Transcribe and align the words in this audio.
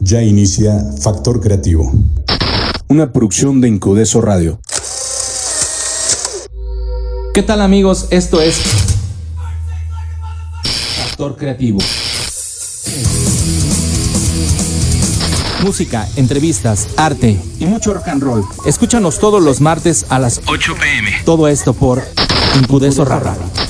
Ya 0.00 0.22
inicia 0.22 0.72
Factor 1.00 1.40
Creativo. 1.40 1.92
Una 2.88 3.12
producción 3.12 3.60
de 3.60 3.68
Incudeso 3.68 4.20
Radio. 4.20 4.60
¿Qué 7.32 7.42
tal 7.42 7.60
amigos? 7.62 8.06
Esto 8.10 8.40
es 8.40 8.60
Factor 10.96 11.36
Creativo. 11.36 11.78
Música, 15.62 16.06
entrevistas, 16.16 16.88
arte 16.96 17.40
y 17.58 17.64
mucho 17.64 17.94
rock 17.94 18.08
and 18.08 18.22
roll. 18.22 18.44
Escúchanos 18.66 19.18
todos 19.18 19.42
los 19.42 19.60
martes 19.60 20.04
a 20.10 20.18
las 20.18 20.42
8 20.46 20.74
pm. 20.78 21.10
Todo 21.24 21.48
esto 21.48 21.72
por 21.72 22.02
Incudeso 22.60 23.04
Radio. 23.04 23.63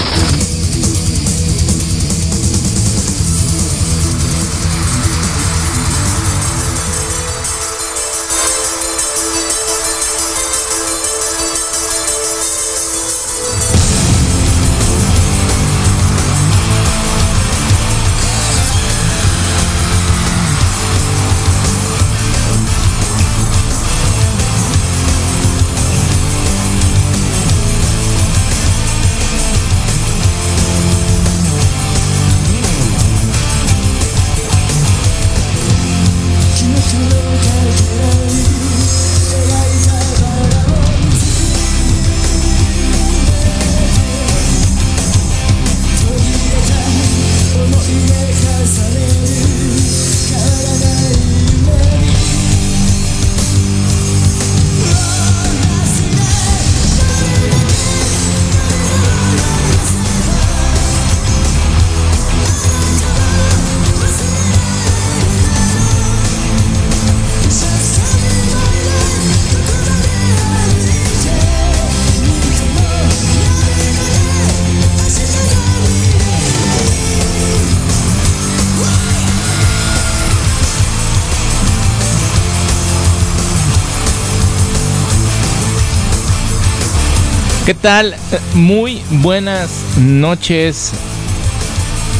¿Qué 87.67 87.73
tal? 87.73 88.15
Muy 88.53 89.01
buenas 89.09 89.71
noches. 89.97 90.93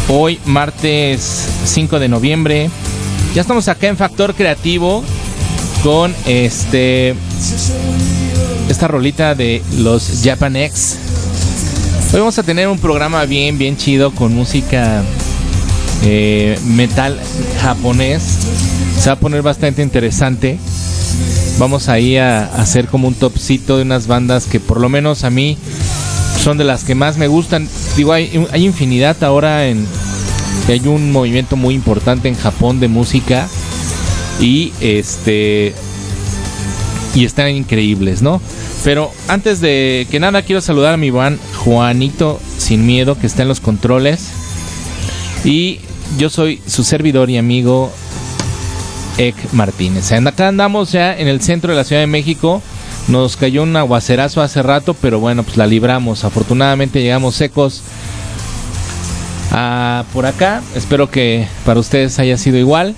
Hoy 0.09 0.41
martes 0.47 1.47
5 1.67 1.99
de 1.99 2.09
noviembre. 2.09 2.71
Ya 3.35 3.43
estamos 3.43 3.69
acá 3.69 3.89
en 3.89 3.99
Factor 3.99 4.35
Creativo 4.35 5.05
con 5.83 6.15
este 6.25 7.15
esta 8.71 8.89
rolita 8.89 9.35
de 9.35 9.63
los 9.77 10.23
Japanex. 10.25 10.97
Hoy 12.15 12.21
vamos 12.21 12.39
a 12.39 12.43
tener 12.43 12.67
un 12.67 12.79
programa 12.79 13.27
bien 13.27 13.59
bien 13.59 13.77
chido 13.77 14.15
con 14.15 14.35
música 14.35 15.03
eh, 16.05 16.59
metal 16.65 17.21
japonés. 17.61 18.23
Se 18.99 19.11
va 19.11 19.13
a 19.13 19.21
poner 19.21 19.43
bastante 19.43 19.83
interesante 19.83 20.59
vamos 21.59 21.89
ahí 21.89 22.17
a, 22.17 22.45
hacer 22.45 22.89
como 22.89 23.09
un 23.09 23.15
topcito 23.15 23.77
de 23.77 23.83
unas 23.83 24.07
bandas 24.07 24.47
que 24.47 24.61
por 24.61 24.81
lo 24.81 24.89
menos 24.89 25.25
a 25.25 25.31
mí 25.31 25.57
son 26.43 26.59
de 26.59 26.65
las 26.65 26.85
que 26.85 26.95
más 26.95 27.17
me 27.17 27.29
gustan. 27.29 27.69
Digo, 27.97 28.13
hay, 28.13 28.47
infinidad 28.55 29.23
ahora 29.25 29.67
en... 29.67 29.87
Hay 30.69 30.87
un 30.87 31.13
movimiento 31.13 31.57
muy 31.57 31.75
importante 31.75 32.29
en 32.29 32.37
Japón 32.37 32.81
de 32.81 32.89
música 32.89 33.49
y 34.41 34.73
este 34.81 35.75
y 37.15 37.25
están 37.25 37.51
increíbles, 37.51 38.23
¿no? 38.23 38.41
Pero 38.83 39.11
antes 39.29 39.61
de 39.61 40.07
que 40.11 40.21
nada 40.21 40.43
quiero 40.43 40.61
saludar 40.61 40.95
a 40.95 40.97
mi 40.97 41.11
buen 41.11 41.39
Juanito 41.65 42.41
Sin 42.57 42.87
Miedo 42.87 43.19
que 43.19 43.27
está 43.27 43.43
en 43.43 43.49
los 43.49 43.61
controles 43.61 44.31
y 45.45 45.81
yo 46.19 46.31
soy 46.31 46.61
su 46.67 46.83
servidor 46.85 47.29
y 47.31 47.37
amigo 47.37 47.93
Ek 49.19 49.35
Martínez. 49.53 50.13
Acá 50.13 50.49
andamos 50.49 50.93
ya 50.93 51.17
en 51.17 51.29
el 51.29 51.41
centro 51.41 51.71
de 51.73 51.77
la 51.77 51.85
Ciudad 51.85 52.03
de 52.03 52.07
México. 52.07 52.63
Nos 53.09 53.37
cayó 53.37 53.63
un 53.63 53.77
aguacerazo 53.77 54.41
hace 54.43 54.63
rato, 54.63 54.95
pero 54.95 55.21
bueno, 55.21 55.43
pues 55.43 55.57
la 55.57 55.67
libramos. 55.67 56.25
Afortunadamente 56.25 57.03
llegamos 57.03 57.35
secos 57.35 57.83
a 59.53 60.05
por 60.13 60.27
acá. 60.27 60.63
Espero 60.75 61.11
que 61.11 61.47
para 61.65 61.81
ustedes 61.81 62.19
haya 62.19 62.37
sido 62.37 62.59
igual. 62.59 62.95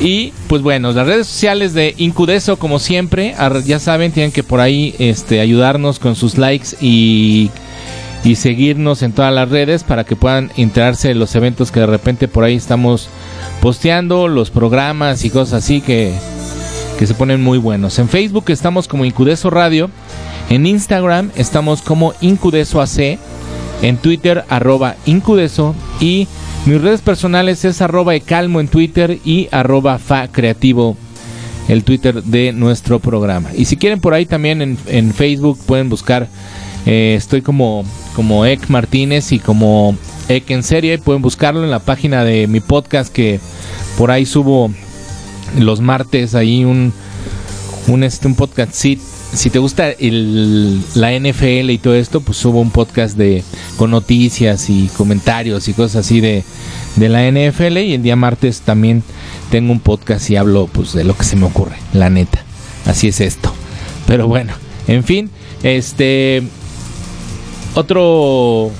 Y 0.00 0.32
pues 0.48 0.62
bueno, 0.62 0.92
las 0.92 1.06
redes 1.06 1.28
sociales 1.28 1.74
de 1.74 1.94
Incudeso, 1.98 2.58
como 2.58 2.80
siempre, 2.80 3.36
ya 3.64 3.78
saben, 3.78 4.10
tienen 4.10 4.32
que 4.32 4.42
por 4.42 4.60
ahí 4.60 4.96
este, 4.98 5.40
ayudarnos 5.40 6.00
con 6.00 6.16
sus 6.16 6.38
likes 6.38 6.70
y, 6.80 7.50
y 8.24 8.34
seguirnos 8.34 9.02
en 9.02 9.12
todas 9.12 9.32
las 9.32 9.48
redes 9.50 9.84
para 9.84 10.02
que 10.02 10.16
puedan 10.16 10.50
enterarse 10.56 11.08
de 11.08 11.14
los 11.14 11.34
eventos 11.36 11.70
que 11.70 11.80
de 11.80 11.86
repente 11.86 12.26
por 12.26 12.42
ahí 12.42 12.56
estamos 12.56 13.08
posteando 13.62 14.26
los 14.26 14.50
programas 14.50 15.24
y 15.24 15.30
cosas 15.30 15.62
así 15.62 15.80
que, 15.80 16.12
que 16.98 17.06
se 17.06 17.14
ponen 17.14 17.40
muy 17.40 17.58
buenos. 17.58 17.96
En 18.00 18.08
Facebook 18.08 18.46
estamos 18.48 18.88
como 18.88 19.04
Incudeso 19.04 19.50
Radio, 19.50 19.88
en 20.50 20.66
Instagram 20.66 21.30
estamos 21.36 21.80
como 21.80 22.12
Incudeso 22.20 22.80
AC, 22.80 23.20
en 23.82 23.98
Twitter 23.98 24.44
arroba 24.48 24.96
Incudeso 25.06 25.76
y 26.00 26.26
mis 26.66 26.82
redes 26.82 27.02
personales 27.02 27.64
es 27.64 27.80
arroba 27.80 28.16
Ecalmo 28.16 28.60
en 28.60 28.66
Twitter 28.66 29.20
y 29.24 29.48
arroba 29.52 29.98
Fa 29.98 30.26
Creativo 30.26 30.96
el 31.68 31.84
Twitter 31.84 32.20
de 32.24 32.52
nuestro 32.52 32.98
programa. 32.98 33.50
Y 33.56 33.66
si 33.66 33.76
quieren 33.76 34.00
por 34.00 34.12
ahí 34.12 34.26
también 34.26 34.60
en, 34.60 35.14
Facebook 35.14 35.60
pueden 35.66 35.88
buscar, 35.88 36.26
eh, 36.84 37.14
estoy 37.16 37.42
como, 37.42 37.84
como 38.16 38.44
Ek 38.44 38.68
Martínez 38.68 39.30
y 39.30 39.38
como 39.38 39.96
Ek 40.28 40.50
en 40.50 40.62
serie, 40.62 40.98
pueden 40.98 41.22
buscarlo 41.22 41.64
en 41.64 41.70
la 41.70 41.80
página 41.80 42.24
de 42.24 42.46
mi 42.46 42.60
podcast 42.60 43.12
que 43.12 43.40
por 43.98 44.10
ahí 44.10 44.24
subo 44.26 44.70
los 45.58 45.80
martes 45.80 46.34
ahí 46.34 46.64
un, 46.64 46.92
un, 47.88 48.04
este, 48.04 48.26
un 48.26 48.34
podcast. 48.34 48.72
Si, 48.72 49.00
si 49.34 49.50
te 49.50 49.58
gusta 49.58 49.88
la 49.98 51.18
NFL 51.18 51.70
y 51.70 51.78
todo 51.78 51.94
esto, 51.94 52.20
pues 52.20 52.38
subo 52.38 52.60
un 52.60 52.70
podcast 52.70 53.16
de 53.16 53.42
con 53.76 53.90
noticias 53.90 54.70
y 54.70 54.88
comentarios 54.96 55.68
y 55.68 55.74
cosas 55.74 56.06
así 56.06 56.20
de, 56.20 56.44
de 56.96 57.08
la 57.08 57.28
NFL. 57.30 57.78
Y 57.78 57.94
el 57.94 58.02
día 58.02 58.16
martes 58.16 58.60
también 58.60 59.02
tengo 59.50 59.72
un 59.72 59.80
podcast 59.80 60.30
y 60.30 60.36
hablo 60.36 60.68
pues 60.72 60.92
de 60.92 61.04
lo 61.04 61.16
que 61.16 61.24
se 61.24 61.36
me 61.36 61.46
ocurre, 61.46 61.76
la 61.92 62.10
neta. 62.10 62.42
Así 62.86 63.08
es 63.08 63.20
esto. 63.20 63.52
Pero 64.06 64.28
bueno, 64.28 64.52
en 64.86 65.04
fin, 65.04 65.30
este 65.62 66.42
otro 67.74 68.70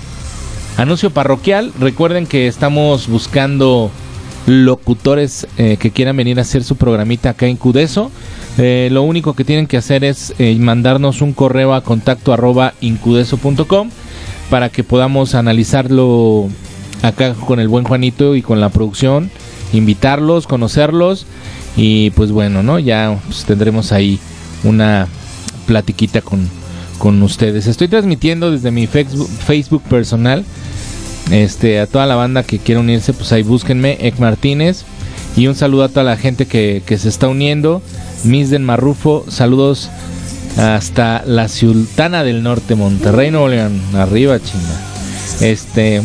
anuncio 0.77 1.11
parroquial. 1.11 1.73
Recuerden 1.79 2.27
que 2.27 2.47
estamos 2.47 3.09
buscando 3.09 3.91
locutores 4.47 5.47
eh, 5.57 5.77
que 5.79 5.91
quieran 5.91 6.17
venir 6.17 6.39
a 6.39 6.43
hacer 6.43 6.65
su 6.65 6.77
programita 6.77 7.31
acá 7.31 7.47
en 7.47 7.57
Cudeso. 7.57 8.11
Eh, 8.59 8.89
lo 8.91 9.03
único 9.03 9.35
que 9.35 9.45
tienen 9.45 9.67
que 9.67 9.77
hacer 9.77 10.05
es 10.05 10.35
eh, 10.39 10.55
mandarnos 10.57 11.23
un 11.23 11.33
correo 11.33 11.75
a 11.75 11.83
contacto 11.83 12.33
arroba 12.33 12.75
incudeso.com 12.81 13.91
para 14.51 14.69
que 14.69 14.85
podamos 14.85 15.35
analizarlo 15.35 16.49
acá 17.03 17.35
con 17.35 17.61
el 17.61 17.69
buen 17.69 17.85
Juanito 17.85 18.37
y 18.37 18.43
con 18.43 18.61
la 18.61 18.69
producción, 18.69 19.31
invitarlos, 19.73 20.47
conocerlos 20.47 21.27
y 21.77 22.11
pues 22.11 22.33
bueno, 22.33 22.63
¿no? 22.63 22.79
Ya 22.79 23.19
pues, 23.27 23.45
tendremos 23.45 23.93
ahí 23.93 24.19
una 24.65 25.09
platiquita 25.67 26.21
con, 26.21 26.49
con 27.03 27.21
ustedes. 27.25 27.67
Estoy 27.67 27.89
transmitiendo 27.89 28.53
desde 28.53 28.71
mi 28.71 28.87
Facebook, 28.87 29.83
personal 29.91 30.45
este, 31.33 31.81
a 31.81 31.89
toda 31.89 32.07
la 32.07 32.15
banda 32.15 32.45
que 32.45 32.61
quiera 32.61 32.81
unirse, 32.81 33.13
pues 33.13 33.33
ahí 33.33 33.43
búsquenme, 33.43 33.99
Ek 34.07 34.21
Martínez. 34.21 34.85
Y 35.37 35.49
un 35.49 35.57
saludo 35.57 35.83
a 35.83 35.89
toda 35.89 36.05
la 36.05 36.17
gente 36.17 36.47
que, 36.47 36.81
se 36.87 37.09
está 37.09 37.27
uniendo. 37.27 37.83
Misden 38.23 38.63
Marrufo, 38.63 39.25
saludos 39.29 39.91
hasta 40.57 41.25
la 41.27 41.49
Sultana 41.49 42.23
del 42.23 42.45
Norte, 42.45 42.77
Monterrey, 42.77 43.33
Nuevo 43.33 43.49
León. 43.49 43.81
Arriba, 43.95 44.39
chinga. 44.39 45.51
Este. 45.51 46.03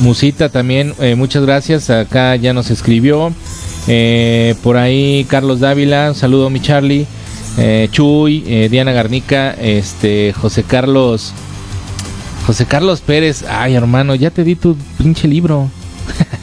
Musita 0.00 0.50
también, 0.50 0.92
eh, 1.00 1.14
muchas 1.14 1.46
gracias. 1.46 1.88
Acá 1.88 2.36
ya 2.36 2.52
nos 2.52 2.70
escribió. 2.70 3.32
Eh, 3.88 4.56
por 4.62 4.76
ahí 4.76 5.24
Carlos 5.26 5.60
Dávila, 5.60 6.12
saludo 6.12 6.50
mi 6.50 6.60
Charlie. 6.60 7.06
Eh, 7.58 7.88
Chuy, 7.90 8.44
eh, 8.46 8.68
Diana 8.70 8.92
Garnica, 8.92 9.52
este, 9.52 10.32
José 10.32 10.62
Carlos. 10.62 11.32
José 12.46 12.66
Carlos 12.66 13.00
Pérez. 13.00 13.44
Ay, 13.48 13.74
hermano, 13.74 14.14
ya 14.14 14.30
te 14.30 14.44
di 14.44 14.56
tu 14.56 14.76
pinche 14.98 15.28
libro. 15.28 15.70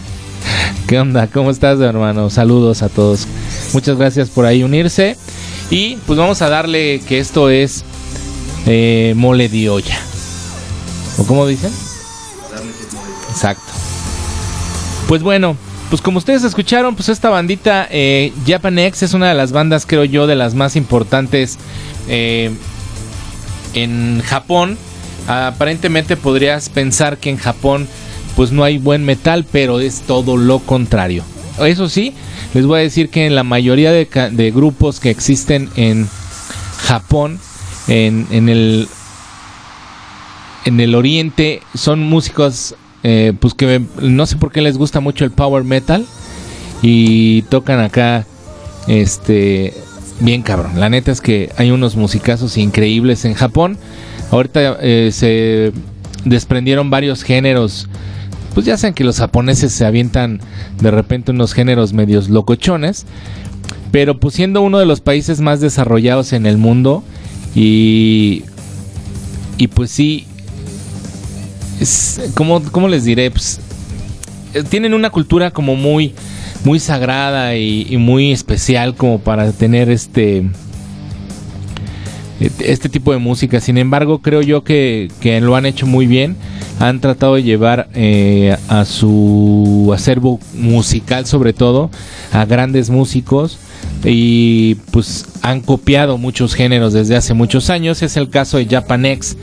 ¿Qué 0.87 0.99
onda? 0.99 1.27
¿Cómo 1.27 1.51
estás, 1.51 1.79
hermano? 1.79 2.29
Saludos 2.29 2.81
a 2.81 2.89
todos. 2.89 3.27
Muchas 3.73 3.97
gracias 3.97 4.29
por 4.29 4.45
ahí 4.45 4.63
unirse. 4.63 5.17
Y 5.69 5.97
pues 6.07 6.17
vamos 6.17 6.41
a 6.41 6.49
darle 6.49 7.01
que 7.07 7.19
esto 7.19 7.49
es 7.49 7.83
eh, 8.65 9.13
mole 9.15 9.49
de 9.49 9.69
olla. 9.69 9.97
¿O 11.17 11.25
cómo 11.25 11.45
dicen? 11.45 11.71
Exacto. 13.29 13.71
Pues 15.07 15.21
bueno, 15.21 15.57
pues 15.89 16.01
como 16.01 16.19
ustedes 16.19 16.43
escucharon, 16.43 16.95
pues 16.95 17.09
esta 17.09 17.29
bandita 17.29 17.87
eh, 17.89 18.31
Japan 18.45 18.77
X 18.77 19.03
es 19.03 19.13
una 19.13 19.29
de 19.29 19.35
las 19.35 19.51
bandas, 19.51 19.85
creo 19.87 20.03
yo, 20.03 20.27
de 20.27 20.35
las 20.35 20.53
más 20.53 20.75
importantes 20.75 21.57
eh, 22.07 22.51
en 23.73 24.21
Japón. 24.21 24.77
Aparentemente 25.27 26.15
podrías 26.15 26.69
pensar 26.69 27.17
que 27.17 27.29
en 27.29 27.37
Japón 27.37 27.87
pues 28.35 28.51
no 28.51 28.63
hay 28.63 28.77
buen 28.77 29.03
metal, 29.03 29.45
pero 29.51 29.79
es 29.79 30.01
todo 30.01 30.37
lo 30.37 30.59
contrario. 30.59 31.23
Eso 31.59 31.89
sí, 31.89 32.13
les 32.53 32.65
voy 32.65 32.79
a 32.79 32.83
decir 32.83 33.09
que 33.09 33.25
en 33.25 33.35
la 33.35 33.43
mayoría 33.43 33.91
de, 33.91 34.51
grupos 34.53 34.99
que 34.99 35.09
existen 35.09 35.69
en 35.75 36.07
Japón, 36.83 37.39
en, 37.87 38.27
el 38.31 38.87
en 40.65 40.79
el 40.79 40.95
oriente, 40.95 41.61
son 41.73 41.99
músicos 42.01 42.75
eh, 43.03 43.33
pues 43.39 43.53
que 43.53 43.81
no 44.01 44.25
sé 44.25 44.35
por 44.35 44.51
qué 44.51 44.61
les 44.61 44.77
gusta 44.77 44.99
mucho 44.99 45.25
el 45.25 45.31
power 45.31 45.63
metal 45.63 46.05
y 46.81 47.43
tocan 47.43 47.79
acá 47.79 48.25
este 48.87 49.73
bien 50.19 50.41
cabrón. 50.41 50.79
La 50.79 50.89
neta 50.89 51.11
es 51.11 51.21
que 51.21 51.49
hay 51.57 51.71
unos 51.71 51.95
musicazos 51.95 52.57
increíbles 52.57 53.25
en 53.25 53.33
Japón. 53.33 53.77
Ahorita 54.31 54.77
eh, 54.81 55.09
se 55.13 55.71
desprendieron 56.25 56.89
varios 56.89 57.23
géneros. 57.23 57.87
Pues 58.53 58.65
ya 58.65 58.77
saben 58.77 58.93
que 58.93 59.03
los 59.03 59.19
japoneses 59.19 59.71
se 59.71 59.85
avientan 59.85 60.41
de 60.81 60.91
repente 60.91 61.31
unos 61.31 61.53
géneros 61.53 61.93
medios 61.93 62.29
locochones. 62.29 63.05
Pero 63.91 64.19
pues 64.19 64.35
siendo 64.35 64.61
uno 64.61 64.79
de 64.79 64.85
los 64.85 65.01
países 65.01 65.41
más 65.41 65.61
desarrollados 65.61 66.33
en 66.33 66.45
el 66.45 66.57
mundo 66.57 67.03
y 67.55 68.43
y 69.57 69.67
pues 69.67 69.91
sí 69.91 70.25
¿cómo, 72.35 72.61
¿cómo, 72.71 72.87
les 72.87 73.05
diré? 73.05 73.31
Pues, 73.31 73.59
eh, 74.53 74.63
tienen 74.63 74.93
una 74.93 75.09
cultura 75.09 75.51
como 75.51 75.75
muy, 75.75 76.13
muy 76.63 76.79
sagrada 76.79 77.55
y, 77.55 77.95
muy 77.97 78.31
especial 78.31 78.95
como 78.95 79.19
para 79.19 79.51
tener 79.51 79.89
este 79.89 80.45
este 82.59 82.87
tipo 82.87 83.11
de 83.11 83.17
música. 83.17 83.59
Sin 83.59 83.77
embargo, 83.77 84.21
creo 84.21 84.41
yo 84.41 84.63
que, 84.63 85.11
que 85.19 85.41
lo 85.41 85.55
han 85.55 85.65
hecho 85.65 85.85
muy 85.85 86.07
bien. 86.07 86.37
Han 86.79 87.01
tratado 87.01 87.35
de 87.35 87.43
llevar 87.43 87.89
eh, 87.93 88.55
a 88.69 88.85
su 88.85 89.91
acervo 89.93 90.39
musical, 90.53 91.25
sobre 91.25 91.51
todo, 91.51 91.91
a 92.31 92.45
grandes 92.45 92.89
músicos. 92.89 93.59
Y 94.05 94.75
pues 94.91 95.25
han 95.41 95.59
copiado 95.59 96.17
muchos 96.17 96.53
géneros 96.53 96.93
desde 96.93 97.17
hace 97.17 97.33
muchos 97.33 97.69
años. 97.69 98.01
Es 98.01 98.15
el 98.15 98.29
caso 98.29 98.57
de 98.57 98.65
Japanex. 98.65 99.35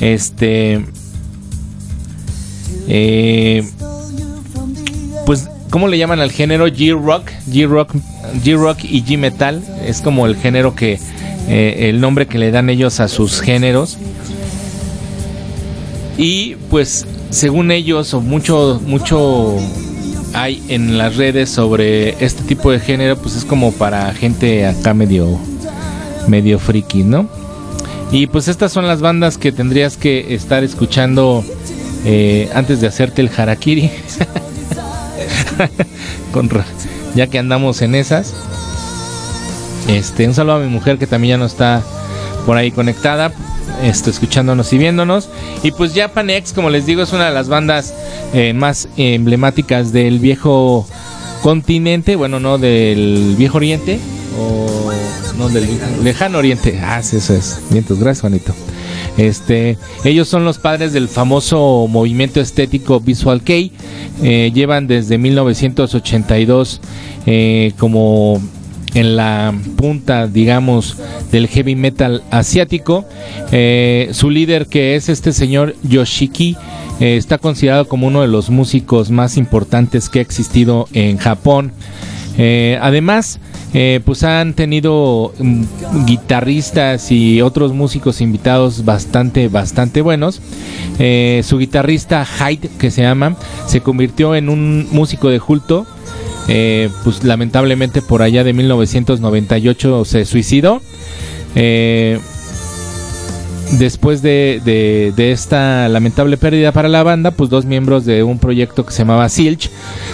Este 0.00 0.86
eh, 2.88 3.62
pues, 5.26 5.48
¿cómo 5.70 5.88
le 5.88 5.98
llaman 5.98 6.20
al 6.20 6.32
género? 6.32 6.66
G-Rock, 6.66 7.30
G-Rock, 7.50 7.94
G-Rock 8.42 8.78
y 8.84 9.04
G-Metal. 9.04 9.62
Es 9.86 10.00
como 10.00 10.26
el 10.26 10.36
género 10.36 10.74
que, 10.74 10.98
eh, 11.48 11.90
el 11.90 12.00
nombre 12.00 12.26
que 12.26 12.38
le 12.38 12.50
dan 12.50 12.70
ellos 12.70 13.00
a 13.00 13.08
sus 13.08 13.40
géneros. 13.40 13.98
Y 16.16 16.56
pues, 16.70 17.06
según 17.30 17.70
ellos, 17.70 18.14
o 18.14 18.20
mucho, 18.20 18.80
mucho 18.86 19.56
hay 20.34 20.62
en 20.68 20.98
las 20.98 21.16
redes 21.16 21.50
sobre 21.50 22.22
este 22.24 22.42
tipo 22.42 22.70
de 22.70 22.80
género, 22.80 23.16
pues 23.16 23.36
es 23.36 23.44
como 23.44 23.72
para 23.72 24.12
gente 24.14 24.66
acá 24.66 24.94
medio, 24.94 25.38
medio 26.26 26.58
friki, 26.58 27.02
¿no? 27.02 27.28
Y 28.10 28.26
pues 28.26 28.48
estas 28.48 28.72
son 28.72 28.86
las 28.86 29.00
bandas 29.00 29.36
que 29.36 29.52
tendrías 29.52 29.96
que 29.96 30.34
estar 30.34 30.64
escuchando 30.64 31.44
eh, 32.04 32.48
antes 32.54 32.80
de 32.80 32.86
hacerte 32.86 33.22
el 33.22 33.30
harakiri. 33.36 33.90
Ya 37.14 37.26
que 37.26 37.38
andamos 37.38 37.82
en 37.82 37.94
esas. 37.94 38.34
Este, 39.88 40.26
un 40.26 40.34
saludo 40.34 40.56
a 40.56 40.58
mi 40.60 40.68
mujer 40.68 40.98
que 40.98 41.06
también 41.06 41.36
ya 41.36 41.38
no 41.38 41.46
está 41.46 41.82
por 42.46 42.56
ahí 42.56 42.70
conectada, 42.70 43.32
este, 43.82 44.10
escuchándonos 44.10 44.72
y 44.72 44.78
viéndonos. 44.78 45.28
Y 45.62 45.72
pues 45.72 45.92
Japan 45.94 46.30
X, 46.30 46.52
como 46.52 46.70
les 46.70 46.86
digo, 46.86 47.02
es 47.02 47.12
una 47.12 47.26
de 47.26 47.34
las 47.34 47.48
bandas 47.48 47.94
eh, 48.34 48.52
más 48.52 48.88
emblemáticas 48.96 49.92
del 49.92 50.18
viejo 50.18 50.86
continente, 51.42 52.16
bueno, 52.16 52.38
no 52.40 52.58
del 52.58 53.34
viejo 53.36 53.56
oriente, 53.56 53.98
o 54.38 54.92
no 55.38 55.48
del 55.48 55.66
lejano 56.02 56.38
oriente. 56.38 56.80
Ah, 56.82 57.02
sí, 57.02 57.16
eso 57.16 57.34
es. 57.34 57.58
Vientos, 57.70 57.98
gracias, 57.98 58.20
Juanito. 58.20 58.54
Este, 59.18 59.76
ellos 60.04 60.28
son 60.28 60.44
los 60.44 60.58
padres 60.58 60.92
del 60.92 61.08
famoso 61.08 61.86
movimiento 61.88 62.40
estético 62.40 63.00
Visual 63.00 63.42
Kei. 63.42 63.72
Eh, 64.22 64.52
llevan 64.54 64.86
desde 64.86 65.18
1982 65.18 66.80
eh, 67.26 67.72
como 67.78 68.40
en 68.94 69.16
la 69.16 69.52
punta, 69.76 70.28
digamos, 70.28 70.96
del 71.32 71.48
heavy 71.48 71.74
metal 71.74 72.22
asiático. 72.30 73.04
Eh, 73.50 74.08
su 74.12 74.30
líder, 74.30 74.66
que 74.66 74.94
es 74.94 75.08
este 75.08 75.32
señor 75.32 75.74
Yoshiki, 75.82 76.56
está 77.00 77.38
considerado 77.38 77.86
como 77.86 78.06
uno 78.06 78.22
de 78.22 78.28
los 78.28 78.50
músicos 78.50 79.10
más 79.10 79.36
importantes 79.36 80.08
que 80.08 80.20
ha 80.20 80.22
existido 80.22 80.88
en 80.92 81.18
Japón. 81.18 81.72
Además, 82.80 83.40
eh, 83.74 84.00
pues 84.04 84.22
han 84.22 84.54
tenido 84.54 85.32
um, 85.38 85.66
guitarristas 86.06 87.12
y 87.12 87.42
otros 87.42 87.74
músicos 87.74 88.20
invitados 88.20 88.84
bastante, 88.84 89.48
bastante 89.48 90.00
buenos. 90.00 90.40
Eh, 90.98 91.42
su 91.44 91.58
guitarrista 91.58 92.24
Hyde, 92.24 92.70
que 92.78 92.90
se 92.90 93.02
llama, 93.02 93.36
se 93.66 93.80
convirtió 93.80 94.34
en 94.34 94.48
un 94.48 94.88
músico 94.90 95.28
de 95.28 95.40
culto. 95.40 95.86
Eh, 96.50 96.88
pues 97.04 97.24
lamentablemente 97.24 98.00
por 98.00 98.22
allá 98.22 98.42
de 98.42 98.54
1998 98.54 100.04
se 100.06 100.24
suicidó. 100.24 100.80
Eh, 101.54 102.18
después 103.72 104.22
de, 104.22 104.60
de, 105.14 105.32
esta 105.32 105.88
lamentable 105.88 106.36
pérdida 106.36 106.72
para 106.72 106.88
la 106.88 107.02
banda, 107.02 107.30
pues 107.30 107.50
dos 107.50 107.64
miembros 107.64 108.04
de 108.04 108.22
un 108.22 108.38
proyecto 108.38 108.86
que 108.86 108.92
se 108.92 108.98
llamaba 108.98 109.28
Silch 109.28 109.70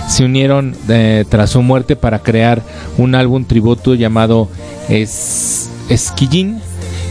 se 0.08 0.24
unieron 0.24 0.74
eh, 0.88 1.24
tras 1.28 1.50
su 1.50 1.62
muerte 1.62 1.96
para 1.96 2.20
crear 2.20 2.62
un 2.98 3.14
álbum 3.14 3.44
tributo 3.44 3.94
llamado 3.94 4.48
es, 4.88 5.70
Skijin, 5.94 6.60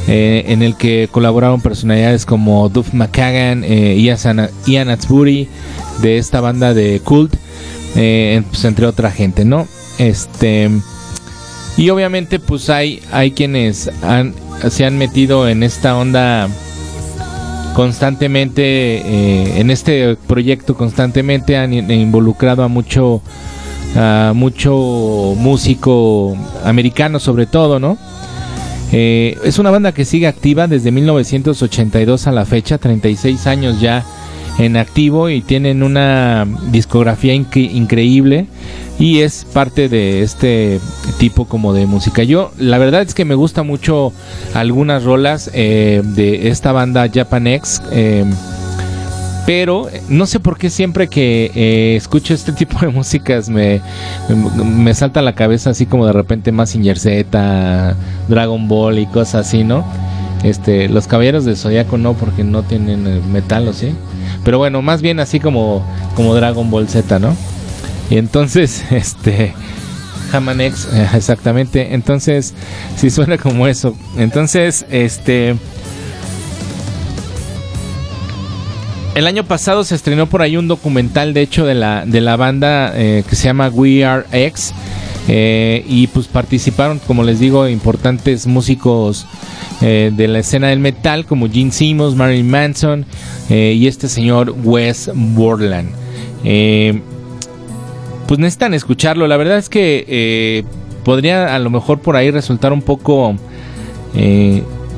eh, 0.08 0.46
en 0.48 0.62
el 0.62 0.76
que 0.76 1.08
colaboraron 1.12 1.62
personalidades 1.62 2.26
como 2.26 2.68
Duff 2.70 2.94
McKagan, 2.94 3.64
eh, 3.64 3.98
Ian, 4.66 4.90
Atsbury, 4.90 5.48
de 6.02 6.18
esta 6.18 6.42
banda 6.42 6.74
de 6.74 7.00
Cult, 7.04 7.36
pues 7.94 8.66
entre 8.66 8.86
otra 8.86 9.12
gente, 9.12 9.46
¿no? 9.46 9.68
Este. 9.98 10.70
Y 11.78 11.90
obviamente, 11.90 12.40
pues 12.40 12.70
hay, 12.70 13.02
hay 13.12 13.32
quienes 13.32 13.90
han, 14.04 14.34
se 14.70 14.86
han 14.86 14.98
metido 14.98 15.48
en 15.48 15.64
esta 15.64 15.98
onda 15.98 16.50
constantemente, 17.74 18.64
eh, 18.98 19.60
en 19.60 19.72
este 19.72 20.16
proyecto 20.16 20.76
constantemente 20.76 21.58
han 21.58 21.74
involucrado 21.74 22.64
a 22.64 22.68
mucho, 22.68 23.22
a 23.96 24.32
mucho 24.36 25.34
músico 25.38 26.38
americano 26.64 27.20
sobre 27.20 27.46
todo, 27.46 27.80
¿no? 27.80 27.98
Eh, 28.92 29.38
es 29.44 29.58
una 29.58 29.72
banda 29.72 29.92
que 29.92 30.06
sigue 30.06 30.28
activa 30.28 30.68
desde 30.68 30.92
1982 30.92 32.28
a 32.28 32.32
la 32.32 32.46
fecha, 32.46 32.78
36 32.78 33.48
años 33.48 33.82
ya 33.82 34.06
en 34.60 34.78
activo 34.78 35.30
y 35.30 35.42
tienen 35.42 35.82
una 35.82 36.46
discografía 36.72 37.34
inc 37.34 37.56
increíble 37.56 38.46
y 39.04 39.20
es 39.20 39.46
parte 39.52 39.90
de 39.90 40.22
este 40.22 40.80
tipo 41.18 41.44
como 41.44 41.74
de 41.74 41.86
música. 41.86 42.24
Yo 42.24 42.54
la 42.58 42.78
verdad 42.78 43.02
es 43.02 43.14
que 43.14 43.26
me 43.26 43.36
gusta 43.36 43.62
mucho 43.62 44.14
algunas 44.54 45.04
rolas 45.04 45.52
eh, 45.54 46.02
de 46.06 46.48
esta 46.48 46.72
banda 46.72 47.10
Japan 47.14 47.48
X. 47.48 47.82
Eh, 47.92 48.24
pero 49.46 49.90
no 50.08 50.26
sé 50.26 50.40
por 50.40 50.58
qué 50.58 50.70
siempre 50.70 51.10
que 51.10 51.52
eh, 51.54 51.98
escucho 51.98 52.34
este 52.34 52.52
tipo 52.54 52.80
de 52.80 52.88
músicas 52.88 53.50
me, 53.50 53.82
me, 54.64 54.94
salta 54.94 55.20
a 55.20 55.24
la 55.24 55.36
cabeza 55.36 55.72
así 55.72 55.86
como 55.86 56.06
de 56.06 56.14
repente 56.14 56.54
Massinger 56.54 56.98
Z, 56.98 57.98
Dragon 58.30 58.70
Ball 58.70 59.00
y 59.00 59.06
cosas 59.08 59.48
así, 59.48 59.66
¿no? 59.66 59.84
Este, 60.46 60.88
los 60.88 61.08
caballeros 61.08 61.44
de 61.44 61.58
Zodiaco 61.58 61.98
no, 61.98 62.14
porque 62.14 62.46
no 62.46 62.64
tienen 62.64 63.34
metal, 63.34 63.68
¿o 63.68 63.74
sí? 63.74 63.94
Pero 64.46 64.60
bueno, 64.60 64.82
más 64.82 65.02
bien 65.02 65.20
así 65.20 65.42
como, 65.42 65.86
como 66.16 66.34
Dragon 66.36 66.72
Ball 66.72 66.88
Z, 66.88 67.20
¿no? 67.20 67.36
Y 68.10 68.18
entonces, 68.18 68.84
este... 68.92 69.54
Hamanex, 70.32 70.88
exactamente. 71.14 71.94
Entonces, 71.94 72.56
si 72.98 73.10
suena 73.12 73.38
como 73.38 73.68
eso. 73.68 73.96
Entonces, 74.18 74.86
este... 74.90 75.56
El 79.16 79.28
año 79.28 79.44
pasado 79.44 79.84
se 79.84 79.94
estrenó 79.94 80.28
por 80.28 80.42
ahí 80.42 80.58
un 80.58 80.68
documental, 80.68 81.36
de 81.36 81.42
hecho, 81.42 81.68
de 81.68 81.76
la, 81.76 82.04
de 82.04 82.20
la 82.20 82.36
banda 82.36 82.92
eh, 82.96 83.24
que 83.30 83.36
se 83.36 83.44
llama 83.46 83.70
We 83.70 84.04
Are 84.04 84.26
X. 84.32 84.74
Eh, 85.28 85.86
y 85.88 86.08
pues 86.08 86.28
participaron, 86.28 87.00
como 87.00 87.24
les 87.24 87.40
digo, 87.40 87.68
importantes 87.68 88.48
músicos 88.48 89.28
eh, 89.82 90.12
de 90.14 90.28
la 90.28 90.40
escena 90.40 90.70
del 90.70 90.80
metal, 90.80 91.26
como 91.26 91.48
Gene 91.48 91.72
Simmons, 91.72 92.16
Marilyn 92.16 92.50
Manson 92.50 93.06
y 93.50 93.86
este 93.86 94.10
señor 94.10 94.56
Wes 94.64 95.12
Borland. 95.14 95.92
Pues 98.28 98.40
necesitan 98.40 98.74
escucharlo. 98.74 99.28
La 99.28 99.38
verdad 99.38 99.58
es 99.58 99.70
que 99.70 100.66
podría 101.04 101.56
a 101.56 101.60
lo 101.60 101.70
mejor 101.70 102.00
por 102.00 102.16
ahí 102.16 102.32
resultar 102.32 102.74
un 102.74 102.82
poco 102.82 103.36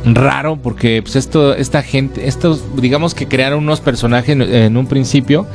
raro 0.05 0.57
porque 0.57 1.01
pues 1.01 1.15
esto 1.15 1.55
esta 1.55 1.81
gente 1.81 2.27
estos 2.27 2.63
digamos 2.75 3.15
que 3.15 3.27
crearon 3.27 3.63
unos 3.63 3.81
personajes 3.81 4.37
en, 4.39 4.77
un 4.77 4.85
principio 4.85 5.47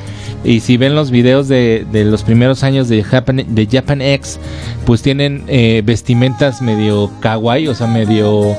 y 0.42 0.60
si 0.60 0.76
ven 0.76 0.94
los 0.94 1.10
videos 1.10 1.46
de, 1.46 1.86
los 1.92 2.24
primeros 2.24 2.64
años 2.64 2.88
de 2.88 3.02
Japan 3.04 3.44
de 3.46 3.68
Japan 3.70 4.02
X 4.02 4.40
pues 4.84 5.02
tienen 5.02 5.44
eh, 5.46 5.82
vestimentas 5.84 6.62
medio 6.62 7.10
kawaii 7.20 7.68
o 7.68 7.74
sea 7.74 7.86
medio 7.86 8.56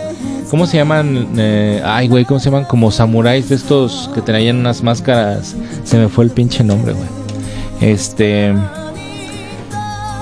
cómo 0.50 0.66
se 0.66 0.78
llaman 0.78 1.28
eh, 1.38 1.82
ay 1.84 2.08
güey 2.08 2.24
cómo 2.24 2.40
se 2.40 2.50
llaman 2.50 2.66
como 2.66 2.92
samuráis 2.92 3.50
de 3.50 3.56
estos 3.56 4.10
que 4.14 4.22
traían 4.22 4.58
unas 4.58 4.84
máscaras. 4.84 5.56
Se 5.84 5.98
me 5.98 6.08
fue 6.08 6.26
el 6.26 6.32
pinche 6.32 6.64
nombre 6.64 6.94
güey. 6.94 7.08
Este 7.82 8.54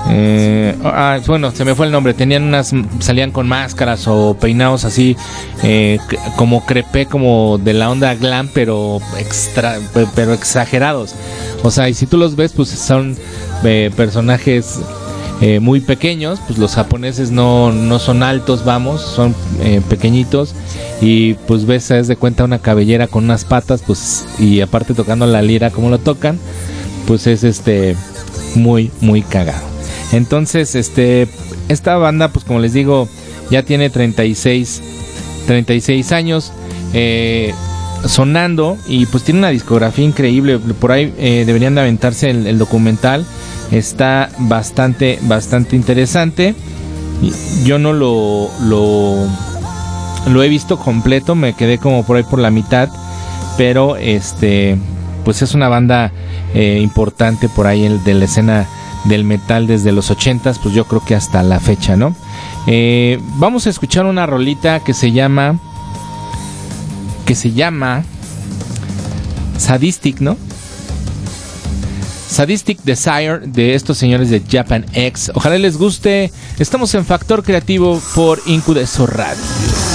eh, 0.08 0.74
ah, 0.84 1.18
bueno, 1.26 1.50
se 1.50 1.64
me 1.64 1.74
fue 1.74 1.86
el 1.86 1.92
nombre. 1.92 2.14
Tenían 2.14 2.44
unas, 2.44 2.72
salían 3.00 3.30
con 3.30 3.48
máscaras 3.48 4.06
o 4.06 4.36
peinados 4.38 4.84
así, 4.84 5.16
eh, 5.62 5.98
como 6.36 6.64
crepé, 6.64 7.06
como 7.06 7.58
de 7.58 7.74
la 7.74 7.90
onda 7.90 8.14
glam, 8.14 8.48
pero 8.52 9.00
extra, 9.18 9.78
pero 10.14 10.32
exagerados. 10.32 11.14
O 11.62 11.70
sea, 11.70 11.88
y 11.88 11.94
si 11.94 12.06
tú 12.06 12.16
los 12.16 12.36
ves, 12.36 12.52
pues 12.52 12.68
son 12.70 13.16
eh, 13.64 13.90
personajes 13.96 14.80
eh, 15.40 15.60
muy 15.60 15.80
pequeños. 15.80 16.40
Pues 16.46 16.58
los 16.58 16.74
japoneses 16.74 17.30
no, 17.30 17.72
no 17.72 17.98
son 17.98 18.22
altos, 18.22 18.64
vamos, 18.64 19.02
son 19.02 19.34
pequeñitos. 19.88 20.54
Y 21.00 21.34
pues 21.34 21.66
ves, 21.66 21.90
es 21.90 22.08
de 22.08 22.16
cuenta 22.16 22.44
una 22.44 22.58
cabellera 22.58 23.06
con 23.06 23.24
unas 23.24 23.44
patas, 23.44 23.82
pues, 23.86 24.26
y 24.38 24.60
aparte 24.60 24.92
tocando 24.92 25.26
la 25.26 25.40
lira 25.40 25.70
como 25.70 25.88
lo 25.88 25.98
tocan, 25.98 26.38
pues 27.06 27.26
es 27.26 27.44
este 27.44 27.96
muy, 28.54 28.90
muy 29.00 29.22
cagado. 29.22 29.69
Entonces, 30.12 30.74
este, 30.74 31.28
esta 31.68 31.96
banda, 31.96 32.28
pues 32.28 32.44
como 32.44 32.58
les 32.58 32.72
digo, 32.72 33.08
ya 33.50 33.62
tiene 33.62 33.90
36, 33.90 34.82
36 35.46 36.12
años 36.12 36.52
eh, 36.92 37.54
sonando 38.06 38.76
y 38.86 39.06
pues 39.06 39.24
tiene 39.24 39.38
una 39.38 39.50
discografía 39.50 40.04
increíble. 40.04 40.58
Por 40.58 40.92
ahí 40.92 41.12
eh, 41.18 41.44
deberían 41.46 41.74
de 41.74 41.82
aventarse 41.82 42.30
el, 42.30 42.58
documental. 42.58 43.24
Está 43.70 44.30
bastante, 44.38 45.18
bastante 45.22 45.76
interesante. 45.76 46.54
Yo 47.64 47.78
no 47.78 47.92
lo, 47.92 48.50
lo, 48.62 49.26
lo 50.28 50.42
he 50.42 50.48
visto 50.48 50.78
completo, 50.78 51.34
me 51.34 51.54
quedé 51.54 51.78
como 51.78 52.04
por 52.04 52.16
ahí 52.16 52.22
por 52.22 52.38
la 52.38 52.50
mitad, 52.50 52.88
pero 53.58 53.96
este, 53.96 54.78
pues 55.24 55.42
es 55.42 55.54
una 55.54 55.68
banda 55.68 56.12
eh, 56.54 56.80
importante 56.82 57.48
por 57.48 57.66
ahí 57.66 58.00
de 58.04 58.14
la 58.14 58.24
escena 58.24 58.66
del 59.04 59.24
metal 59.24 59.66
desde 59.66 59.92
los 59.92 60.10
80 60.10 60.54
pues 60.62 60.74
yo 60.74 60.84
creo 60.84 61.04
que 61.04 61.14
hasta 61.14 61.42
la 61.42 61.60
fecha, 61.60 61.96
¿no? 61.96 62.14
Eh, 62.66 63.18
vamos 63.36 63.66
a 63.66 63.70
escuchar 63.70 64.06
una 64.06 64.26
rolita 64.26 64.80
que 64.80 64.94
se 64.94 65.12
llama 65.12 65.58
que 67.24 67.34
se 67.34 67.52
llama 67.52 68.04
Sadistic, 69.56 70.20
¿no? 70.20 70.36
Sadistic 72.28 72.82
Desire 72.84 73.40
de 73.40 73.74
estos 73.74 73.98
señores 73.98 74.30
de 74.30 74.42
Japan 74.48 74.86
X. 74.94 75.32
Ojalá 75.34 75.58
les 75.58 75.76
guste. 75.76 76.32
Estamos 76.58 76.94
en 76.94 77.04
Factor 77.04 77.42
Creativo 77.42 78.00
por 78.14 78.40
Incudeso 78.46 79.06
Radio. 79.06 79.89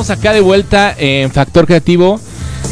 Estamos 0.00 0.18
acá 0.18 0.32
de 0.32 0.40
vuelta 0.40 0.94
en 0.96 1.30
Factor 1.30 1.66
Creativo. 1.66 2.18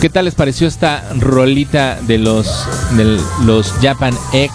¿Qué 0.00 0.08
tal 0.08 0.24
les 0.24 0.34
pareció 0.34 0.66
esta 0.66 1.04
rolita 1.18 1.98
de 2.06 2.16
los 2.16 2.64
de 2.96 3.20
los 3.44 3.70
Japan 3.82 4.16
X? 4.32 4.50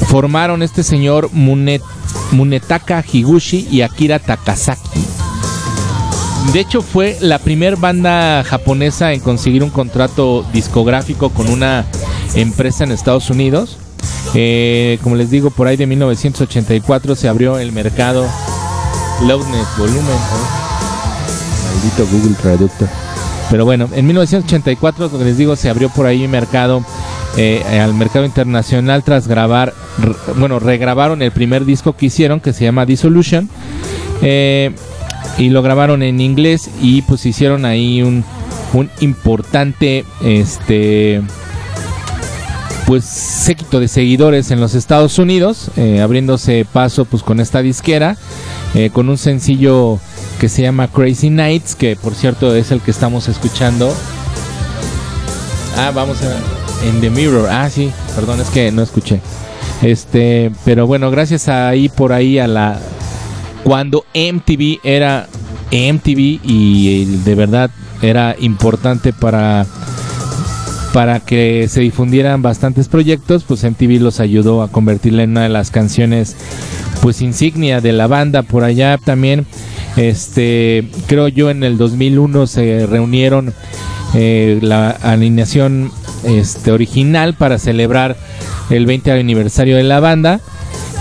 formaron 0.08 0.63
este 0.63 0.84
señor 0.84 1.30
Munetaka 2.32 3.04
Higuchi 3.12 3.68
y 3.70 3.82
Akira 3.82 4.20
Takasaki. 4.20 5.02
De 6.54 6.60
hecho 6.60 6.82
fue 6.82 7.18
la 7.22 7.38
primera 7.38 7.76
banda 7.76 8.44
japonesa 8.44 9.13
en 9.13 9.20
conseguir 9.20 9.63
un 9.63 9.70
contrato 9.70 10.44
discográfico 10.52 11.30
con 11.30 11.50
una 11.50 11.86
empresa 12.34 12.84
en 12.84 12.92
Estados 12.92 13.30
Unidos 13.30 13.78
eh, 14.36 15.00
como 15.04 15.15
les 15.15 15.30
digo, 15.30 15.50
por 15.50 15.68
ahí 15.68 15.78
de 15.78 15.88
1984 15.88 17.15
se 17.15 17.28
abrió 17.28 17.58
el 17.58 17.72
mercado 17.72 18.26
Loudness 19.26 19.68
Volumen. 19.78 20.18
Maldito 21.65 22.08
Google 22.12 22.36
Traductor. 22.42 22.88
Pero 23.50 23.65
bueno, 23.65 23.89
en 23.94 24.06
1984, 24.06 25.10
como 25.10 25.24
les 25.24 25.38
digo, 25.38 25.56
se 25.56 25.70
abrió 25.70 25.89
por 25.89 26.06
ahí 26.06 26.24
el 26.24 26.30
mercado, 26.30 26.84
eh, 27.38 27.63
al 27.80 27.94
mercado 27.94 28.26
internacional 28.26 29.04
tras 29.04 29.28
grabar, 29.28 29.74
bueno, 30.36 30.60
regrabaron 30.60 31.22
el 31.22 31.32
primer 31.32 31.65
disco 31.65 31.94
que 31.94 32.08
hicieron, 32.08 32.39
que 32.39 32.54
se 32.54 32.65
llama 32.65 32.86
Dissolution. 32.86 33.50
Eh, 34.22 34.72
y 35.38 35.50
lo 35.50 35.62
grabaron 35.62 36.04
en 36.04 36.20
inglés 36.20 36.70
y 36.82 37.02
pues 37.04 37.26
hicieron 37.26 37.63
ahí 37.63 38.02
un, 38.02 38.26
un 38.74 38.89
importante, 39.00 40.04
este 40.22 41.22
pues 42.86 43.06
séquito 43.06 43.80
de 43.80 43.88
seguidores 43.88 44.50
en 44.50 44.60
los 44.60 44.74
Estados 44.74 45.20
Unidos, 45.20 45.70
eh, 45.78 46.02
abriéndose 46.02 46.65
paso 46.65 47.06
pues 47.06 47.22
con 47.22 47.39
esta 47.39 47.62
disquera, 47.62 48.18
con 48.94 49.10
un 49.10 49.18
sencillo 49.18 50.00
que 50.39 50.50
se 50.50 50.63
llama 50.63 50.88
Crazy 50.88 51.30
Nights, 51.30 51.76
que 51.76 51.96
por 51.96 52.15
cierto 52.15 52.56
es 52.56 52.72
el 52.72 52.82
que 52.82 52.92
estamos 52.92 53.28
escuchando. 53.28 53.94
Ah, 55.78 55.92
vamos 55.94 56.22
a 56.24 56.59
en 56.84 57.02
The 57.02 57.10
Mirror. 57.10 57.50
Ah, 57.50 57.70
sí, 57.70 57.92
perdón, 58.15 58.42
es 58.42 58.50
que 58.50 58.72
no 58.72 58.82
escuché. 58.82 59.20
Este, 59.82 60.52
pero 60.65 60.88
bueno, 60.88 61.10
gracias 61.12 61.48
ahí 61.48 61.89
por 61.89 62.12
ahí 62.12 62.38
a 62.39 62.48
la 62.48 62.80
cuando 63.63 64.06
MTV 64.13 64.80
era 64.84 65.28
MTV 65.72 66.39
y 66.44 67.06
de 67.24 67.36
verdad 67.36 67.70
era 68.02 68.36
importante 68.39 69.13
para 69.13 69.65
para 70.94 71.20
que 71.20 71.68
se 71.70 71.82
difundieran 71.82 72.42
bastantes 72.42 72.88
proyectos, 72.88 73.44
pues 73.44 73.63
MTV 73.63 74.02
los 74.02 74.20
ayudó 74.20 74.63
a 74.63 74.70
convertirla 74.70 75.24
en 75.24 75.32
una 75.32 75.44
de 75.44 75.50
las 75.50 75.70
canciones 75.70 76.36
pues 77.02 77.22
insignia 77.22 77.80
de 77.80 77.94
la 77.94 78.08
banda 78.08 78.42
por 78.42 78.63
allá 78.63 78.98
también 78.98 79.46
este 79.96 80.89
creo 81.08 81.28
yo 81.28 81.50
en 81.50 81.63
el 81.63 81.78
2001 81.78 82.48
se 82.48 82.86
reunieron 82.88 83.54
eh, 84.15 84.60
la 84.62 84.89
alineación 84.89 85.92
este 86.23 86.71
original 86.71 87.34
para 87.34 87.58
celebrar 87.58 88.17
el 88.69 88.86
20 88.86 89.12
aniversario 89.12 89.77
de 89.77 89.84
la 89.84 89.99
banda 89.99 90.41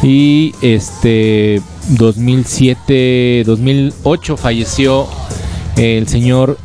y 0.02 0.54
este 0.62 1.60
2007 1.90 3.44
2008 3.46 4.36
falleció 4.36 5.06
el 5.76 6.08
señor 6.08 6.58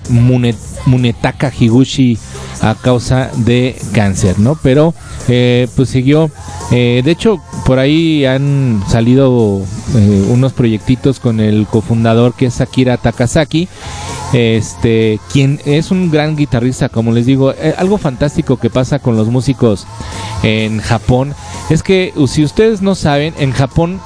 Munetaka 0.86 1.52
Higuchi 1.58 2.18
a 2.62 2.76
causa 2.76 3.30
de 3.36 3.76
cáncer, 3.94 4.40
¿no? 4.40 4.58
Pero 4.62 4.94
eh, 5.28 5.68
pues 5.76 5.90
siguió. 5.90 6.32
Eh, 6.72 7.02
de 7.04 7.12
hecho, 7.12 7.42
por 7.66 7.80
ahí 7.80 8.26
han 8.26 8.82
salido 8.88 9.62
eh, 9.96 10.28
unos 10.30 10.54
proyectitos 10.54 11.20
con 11.20 11.40
el 11.40 11.68
cofundador 11.68 12.34
que 12.34 12.48
es 12.48 12.62
Akira 12.62 12.98
Takasaki, 12.98 13.68
este, 14.34 15.20
quien 15.32 15.62
es 15.66 15.92
un 15.92 16.12
gran 16.12 16.36
guitarrista, 16.36 16.90
como 16.90 17.12
les 17.12 17.26
digo. 17.26 17.54
algo 17.78 17.98
fantástico 17.98 18.58
que 18.58 18.70
pasa 18.70 19.00
con 19.00 19.16
los 19.16 19.28
músicos 19.30 19.88
en 20.42 20.80
Japón 20.80 21.34
es 21.70 21.84
que 21.84 22.14
si 22.28 22.44
ustedes 22.44 22.82
no 22.82 22.96
saben, 22.96 23.34
en 23.38 23.52
Japón 23.52 24.02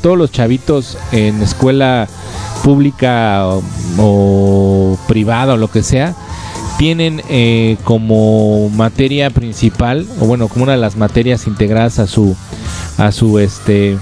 todos 0.00 0.16
los 0.16 0.30
chavitos 0.30 0.96
en 1.12 1.42
escuela 1.42 2.08
pública 2.62 3.46
o, 3.46 3.62
o 3.98 4.98
privada 5.08 5.54
o 5.54 5.56
lo 5.56 5.70
que 5.70 5.82
sea, 5.82 6.14
tienen 6.80 7.22
eh, 7.28 7.76
como 7.84 8.70
materia 8.70 9.28
principal 9.28 10.06
o 10.18 10.24
bueno 10.24 10.48
como 10.48 10.62
una 10.62 10.72
de 10.72 10.78
las 10.78 10.96
materias 10.96 11.46
integradas 11.46 11.98
a 11.98 12.06
su 12.06 12.34
a 12.96 13.12
su 13.12 13.38
este 13.38 13.98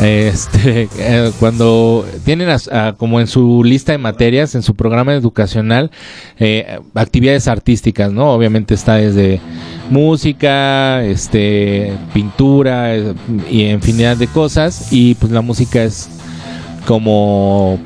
este 0.00 0.88
eh, 0.98 1.32
cuando 1.38 2.06
tienen 2.24 2.48
como 2.96 3.20
en 3.20 3.26
su 3.26 3.62
lista 3.64 3.92
de 3.92 3.98
materias 3.98 4.54
en 4.54 4.62
su 4.62 4.74
programa 4.74 5.14
educacional 5.14 5.90
eh, 6.38 6.78
actividades 6.94 7.48
artísticas 7.48 8.12
no 8.12 8.32
obviamente 8.32 8.74
está 8.74 8.94
desde 8.94 9.40
música 9.90 11.04
este 11.04 11.92
pintura 12.14 12.96
y 13.50 13.64
infinidad 13.64 14.16
de 14.16 14.26
cosas 14.26 14.88
y 14.90 15.14
pues 15.16 15.32
la 15.32 15.42
música 15.42 15.82
es 15.82 16.08
como 16.86 17.78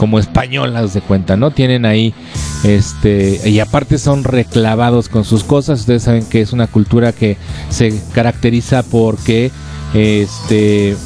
como 0.00 0.18
españolas 0.18 0.94
de 0.94 1.02
cuenta, 1.02 1.36
¿no? 1.36 1.50
Tienen 1.50 1.84
ahí, 1.84 2.14
este, 2.64 3.38
y 3.46 3.60
aparte 3.60 3.98
son 3.98 4.24
reclavados 4.24 5.10
con 5.10 5.26
sus 5.26 5.44
cosas. 5.44 5.80
Ustedes 5.80 6.04
saben 6.04 6.24
que 6.24 6.40
es 6.40 6.54
una 6.54 6.66
cultura 6.66 7.12
que 7.12 7.36
se 7.68 8.00
caracteriza 8.14 8.82
porque, 8.82 9.50
este, 9.92 10.96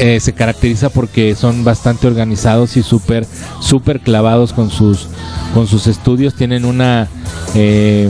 eh, 0.00 0.20
se 0.20 0.32
caracteriza 0.32 0.90
porque 0.90 1.34
son 1.34 1.64
bastante 1.64 2.06
organizados 2.06 2.76
y 2.76 2.84
súper, 2.84 3.26
súper 3.58 3.98
clavados 3.98 4.52
con 4.52 4.70
sus, 4.70 5.08
con 5.54 5.66
sus 5.66 5.88
estudios. 5.88 6.34
Tienen 6.34 6.64
una, 6.64 7.08
eh, 7.56 8.08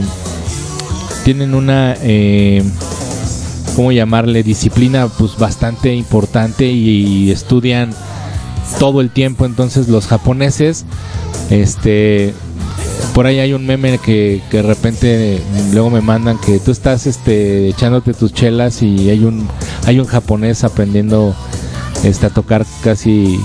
tienen 1.25 1.55
una, 1.55 1.95
eh, 2.03 2.63
¿cómo 3.75 3.91
llamarle? 3.91 4.43
Disciplina 4.43 5.07
pues 5.07 5.35
bastante 5.35 5.95
importante 5.95 6.67
y, 6.67 7.31
estudian 7.31 7.89
todo 8.77 9.01
el 9.01 9.09
tiempo. 9.09 9.47
Entonces 9.47 9.87
los 9.87 10.05
japoneses, 10.05 10.85
este, 11.49 12.35
por 13.15 13.25
ahí 13.25 13.39
hay 13.39 13.53
un 13.53 13.65
meme 13.65 13.97
que, 13.97 14.43
que 14.51 14.57
de 14.57 14.63
repente 14.63 15.41
luego 15.73 15.89
me 15.89 16.01
mandan 16.01 16.37
que 16.37 16.59
tú 16.59 16.69
estás 16.69 17.07
este, 17.07 17.69
echándote 17.69 18.13
tus 18.13 18.31
chelas 18.31 18.83
y 18.83 19.09
hay 19.09 19.23
un, 19.25 19.47
hay 19.87 19.99
un 19.99 20.05
japonés 20.05 20.63
aprendiendo 20.63 21.33
este, 22.03 22.25
a 22.25 22.29
tocar 22.29 22.65
casi 22.83 23.39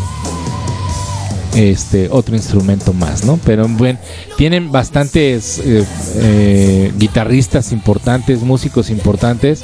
este 1.55 2.09
otro 2.11 2.35
instrumento 2.35 2.93
más, 2.93 3.25
¿no? 3.25 3.39
Pero 3.45 3.69
bueno, 3.69 3.99
tienen 4.37 4.73
bastantes 4.73 5.61
eh, 5.61 5.85
eh, 6.17 6.93
guitarristas 6.99 7.73
importantes, 7.73 8.43
músicos 8.43 8.91
importantes, 8.91 9.63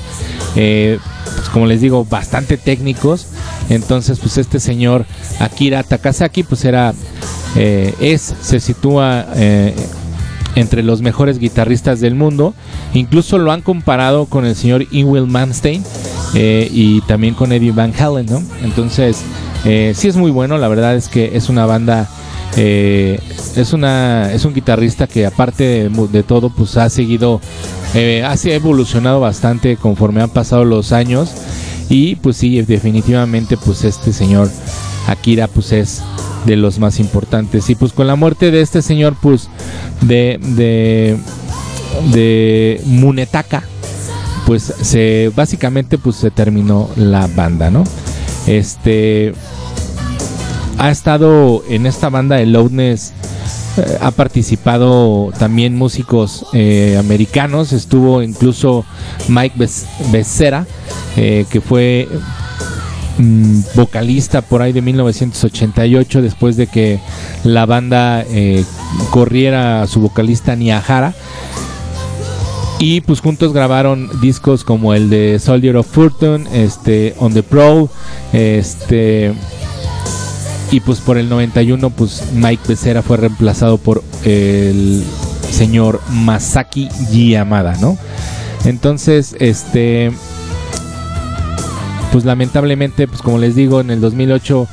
eh, 0.57 0.99
pues 1.37 1.49
como 1.49 1.67
les 1.67 1.81
digo, 1.81 2.05
bastante 2.05 2.57
técnicos. 2.57 3.27
Entonces, 3.69 4.19
pues 4.19 4.39
este 4.39 4.61
señor 4.61 5.07
Akira 5.39 5.83
Takasaki, 5.83 6.43
pues 6.43 6.65
era, 6.65 6.95
es, 7.55 8.35
se 8.41 8.61
sitúa 8.61 9.27
entre 10.55 10.83
los 10.83 11.03
mejores 11.03 11.39
guitarristas 11.39 12.01
del 12.01 12.15
mundo. 12.15 12.55
Incluso 12.95 13.39
lo 13.39 13.53
han 13.53 13.63
comparado 13.63 14.27
con 14.27 14.45
el 14.45 14.57
señor 14.57 14.87
Ingwill 14.91 15.27
Manstein 15.27 15.83
y 16.35 17.01
también 17.03 17.35
con 17.35 17.53
Eddie 17.53 17.73
Van 17.73 17.93
Halen, 17.99 18.27
¿no? 18.27 18.43
Entonces, 18.63 19.25
eh, 19.65 19.93
sí 19.95 20.09
es 20.09 20.17
muy 20.17 20.31
bueno, 20.31 20.59
la 20.59 20.69
verdad 20.69 20.97
es 20.97 21.09
que 21.09 21.37
es 21.37 21.49
una 21.49 21.67
banda 21.67 22.09
Eh, 22.57 23.21
es 23.55 23.73
una 23.73 24.33
es 24.33 24.45
un 24.45 24.53
guitarrista 24.53 25.07
que 25.07 25.25
aparte 25.25 25.89
de, 25.89 26.23
todo 26.25 26.51
pues 26.51 26.77
ha 26.77 26.91
seguido 26.91 27.41
eh, 27.95 28.25
ha 28.27 28.35
evolucionado 28.51 29.21
bastante 29.21 29.77
conforme 29.77 30.21
han 30.21 30.31
pasado 30.31 30.65
los 30.65 30.91
años 30.91 31.31
y 31.89 32.17
pues 32.17 32.39
sí 32.39 32.61
definitivamente 32.63 33.57
pues 33.57 33.85
este 33.85 34.13
señor 34.13 34.51
Akira 35.11 35.49
pues 35.49 35.73
es 35.73 36.03
de 36.47 36.57
los 36.57 36.79
más 36.79 37.01
importantes. 37.01 37.69
Y 37.71 37.75
pues 37.75 37.93
con 37.93 38.07
la 38.07 38.17
muerte 38.17 38.51
de 38.51 38.61
este 38.61 38.83
señor 38.83 39.17
pues 39.21 39.49
de 40.01 40.39
de, 40.41 41.19
de 42.13 42.81
Munetaka 42.87 43.63
pues 44.47 44.63
se 44.63 45.31
básicamente 45.35 45.99
pues 45.99 46.17
se 46.17 46.31
terminó 46.31 46.89
la 46.97 47.27
banda 47.29 47.71
no 47.71 47.85
este 48.47 49.35
ha 50.79 50.91
estado 50.91 51.63
en 51.69 51.87
esta 51.87 52.09
banda 52.09 52.37
de 52.37 52.47
Loudness 52.47 53.13
eh, 53.77 53.99
ha 54.01 54.11
participado 54.11 55.31
también 55.39 55.77
músicos 55.77 56.45
eh, 56.53 56.97
americanos. 56.99 57.73
Estuvo 57.73 58.21
incluso 58.23 58.85
Mike 59.29 59.55
Becerra 60.11 60.67
eh, 61.17 61.47
que 61.51 61.61
fue 61.61 62.09
mm, 63.19 63.61
vocalista 63.75 64.43
por 64.43 64.63
ahí 64.63 64.73
de 64.73 64.83
1988 64.83 66.23
después 66.23 66.57
de 66.57 66.67
que 66.67 67.01
la 67.45 67.67
banda 67.67 68.25
corriera 69.11 69.83
a 69.83 69.87
su 69.87 70.01
vocalista 70.01 70.57
Niahara 70.57 71.15
y 72.81 73.03
pues 73.03 73.21
juntos 73.21 73.53
grabaron 73.53 74.09
discos 74.23 74.65
como 74.65 74.95
el 74.95 75.11
de 75.11 75.39
Soldier 75.39 75.77
of 75.77 75.87
Fortune, 75.87 76.47
este 76.65 77.15
On 77.19 77.35
the 77.35 77.43
Pro, 77.43 77.91
este 78.33 79.35
y 80.71 80.81
pues 80.81 81.01
por 81.01 81.19
el 81.19 81.29
91 81.29 81.91
pues 81.91 82.25
Mike 82.33 82.63
Becerra 82.67 83.03
fue 83.03 83.19
reemplazado 83.19 83.77
por 83.77 84.03
el 84.25 85.05
señor 85.51 86.01
Masaki 86.09 86.89
Yamada, 87.13 87.77
¿no? 87.83 87.99
Entonces, 88.65 89.37
este 89.41 90.11
pues 92.13 92.25
lamentablemente, 92.25 93.07
pues 93.09 93.23
como 93.23 93.39
les 93.39 93.55
digo, 93.55 93.81
en 93.81 93.91
el 93.91 94.01
2008 94.01 94.69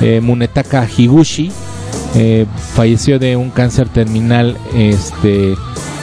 eh, 0.00 0.20
Munetaka 0.22 0.88
Higuchi 0.96 1.52
eh, 2.14 2.46
falleció 2.74 3.18
de 3.18 3.36
un 3.36 3.50
cáncer 3.50 3.88
terminal, 3.88 4.56
este 4.74 5.54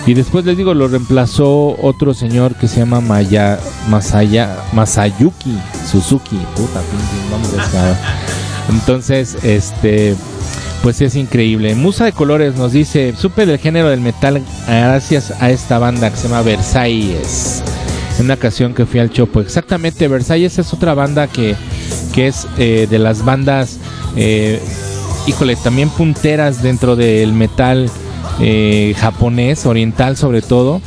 y 0.08 0.14
después 0.14 0.46
les 0.46 0.56
digo, 0.56 0.74
lo 0.74 0.88
reemplazó 0.88 1.76
otro 1.82 2.14
señor 2.14 2.56
que 2.56 2.70
se 2.70 2.78
llama 2.78 3.02
Maya, 3.02 3.60
Masaya, 3.90 4.56
Masayuki 4.72 5.60
Suzuki. 5.92 6.38
Puta, 6.56 6.82
Entonces, 8.70 9.38
este, 9.44 10.16
pues 10.82 11.02
es 11.02 11.18
increíble. 11.18 11.76
Musa 11.76 12.06
de 12.06 12.14
Colores 12.14 12.56
nos 12.56 12.72
dice, 12.72 13.16
supe 13.18 13.46
del 13.46 13.60
género 13.60 13.90
del 13.90 14.00
metal 14.00 14.42
gracias 14.66 15.34
a 15.42 15.50
esta 15.50 15.78
banda 15.78 16.10
que 16.10 16.16
se 16.16 16.30
llama 16.30 16.42
Versailles. 16.42 17.62
Una 18.20 18.34
ocasión 18.34 18.74
que 18.74 18.86
fui 18.86 19.00
al 19.00 19.12
Chopo. 19.12 19.42
Exactamente, 19.42 20.08
Versailles 20.08 20.58
es 20.58 20.74
otra 20.74 20.96
banda 20.96 21.28
que, 21.28 21.56
que 22.14 22.28
es 22.28 22.48
eh, 22.58 22.88
de 22.90 22.98
las 22.98 23.24
bandas, 23.24 23.78
eh, 24.16 24.60
híjole, 25.28 25.56
también 25.56 25.90
punteras 25.90 26.64
dentro 26.64 26.96
del 26.96 27.32
metal 27.34 27.92
eh, 28.40 28.96
japonés, 28.98 29.68
oriental 29.68 30.18
sobre 30.18 30.42
todo. 30.42 30.82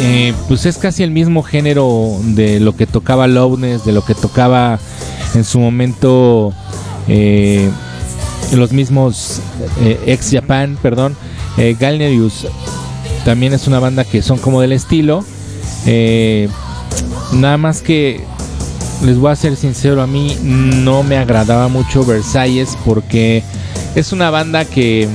Eh, 0.00 0.34
pues 0.46 0.66
es 0.66 0.76
casi 0.76 1.02
el 1.02 1.10
mismo 1.10 1.42
género 1.42 2.16
de 2.22 2.60
lo 2.60 2.76
que 2.76 2.86
tocaba 2.86 3.26
Loudness, 3.26 3.84
de 3.84 3.92
lo 3.92 4.04
que 4.04 4.14
tocaba 4.14 4.78
en 5.34 5.44
su 5.44 5.58
momento 5.58 6.52
los 8.52 8.72
mismos 8.72 9.40
ex 10.06 10.30
Japan, 10.30 10.78
perdón, 10.80 11.16
Galnerius. 11.80 12.46
También 13.28 13.52
es 13.52 13.66
una 13.66 13.78
banda 13.78 14.04
que 14.04 14.22
son 14.22 14.38
como 14.38 14.62
del 14.62 14.72
estilo. 14.72 15.22
nada 17.32 17.58
más 17.58 17.82
que 17.82 18.24
les 19.04 19.18
voy 19.18 19.30
a 19.30 19.36
ser 19.36 19.54
sincero, 19.54 20.00
a 20.00 20.06
mí 20.06 20.34
no 20.42 21.02
me 21.02 21.18
agradaba 21.18 21.68
mucho 21.68 22.06
Versalles 22.06 22.78
porque 22.86 23.42
es 23.94 24.12
una 24.14 24.30
banda 24.30 24.64
que, 24.64 25.10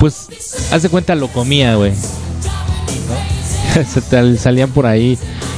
pues, 0.00 0.26
hace 0.72 0.88
cuenta 0.88 1.14
lo 1.14 1.28
comía, 1.28 1.76
güey. 1.76 1.92
Salían 4.36 4.72
por 4.72 4.86
ahí, 4.86 5.16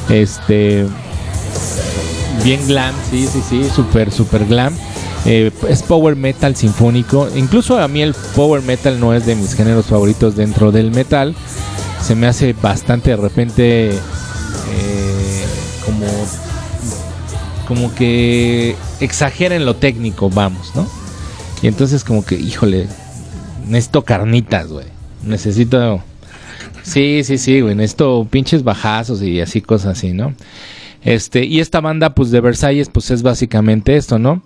este, 0.09 0.85
bien 2.43 2.63
glam, 2.67 2.93
sí, 3.09 3.25
sí, 3.25 3.41
sí, 3.49 3.67
súper, 3.75 4.11
súper 4.11 4.45
glam. 4.45 4.77
Eh, 5.25 5.51
es 5.67 5.81
power 5.83 6.15
metal 6.15 6.55
sinfónico. 6.55 7.27
Incluso 7.35 7.79
a 7.79 7.87
mí 7.87 8.01
el 8.01 8.13
power 8.35 8.61
metal 8.61 8.99
no 8.99 9.13
es 9.13 9.25
de 9.25 9.35
mis 9.35 9.53
géneros 9.55 9.87
favoritos 9.87 10.35
dentro 10.35 10.71
del 10.71 10.91
metal. 10.91 11.35
Se 12.01 12.15
me 12.15 12.27
hace 12.27 12.53
bastante 12.53 13.11
de 13.11 13.17
repente 13.17 13.89
eh, 13.89 15.45
como 15.85 16.05
como 17.67 17.93
que 17.95 18.75
exagera 18.99 19.55
en 19.55 19.65
lo 19.65 19.75
técnico, 19.75 20.29
vamos, 20.29 20.73
¿no? 20.75 20.87
Y 21.61 21.67
entonces 21.67 22.03
como 22.03 22.23
que, 22.23 22.35
híjole, 22.35 22.87
necesito 23.67 24.03
carnitas, 24.03 24.67
güey. 24.67 24.85
Necesito... 25.23 26.03
Sí, 26.83 27.23
sí, 27.23 27.39
sí, 27.39 27.61
güey. 27.61 27.73
Necesito 27.73 28.27
pinches 28.29 28.63
bajazos 28.63 29.23
y 29.23 29.41
así 29.41 29.61
cosas 29.61 29.97
así, 29.97 30.13
¿no? 30.13 30.35
Este, 31.05 31.45
y 31.45 31.59
esta 31.59 31.81
banda, 31.81 32.15
pues 32.15 32.31
de 32.31 32.41
Versalles, 32.41 32.89
pues 32.89 33.11
es 33.11 33.21
básicamente 33.21 33.95
esto, 33.95 34.19
¿no? 34.19 34.41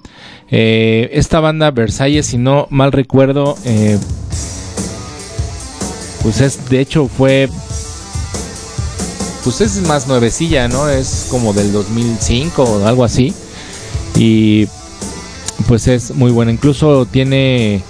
Eh, 0.51 1.09
esta 1.13 1.39
banda 1.39 1.71
Versalles, 1.71 2.27
si 2.27 2.37
no 2.37 2.67
mal 2.69 2.91
recuerdo, 2.91 3.57
eh, 3.63 3.97
pues 6.21 6.41
es, 6.41 6.69
de 6.69 6.81
hecho 6.81 7.07
fue, 7.07 7.49
pues 9.43 9.61
es 9.61 9.81
más 9.87 10.07
nuevecilla, 10.07 10.67
¿no? 10.67 10.89
Es 10.89 11.27
como 11.31 11.53
del 11.53 11.71
2005 11.71 12.63
o 12.63 12.85
algo 12.85 13.05
así. 13.05 13.33
Y 14.15 14.67
pues 15.67 15.87
es 15.87 16.13
muy 16.13 16.31
buena. 16.31 16.51
Incluso 16.51 17.05
tiene 17.05 17.81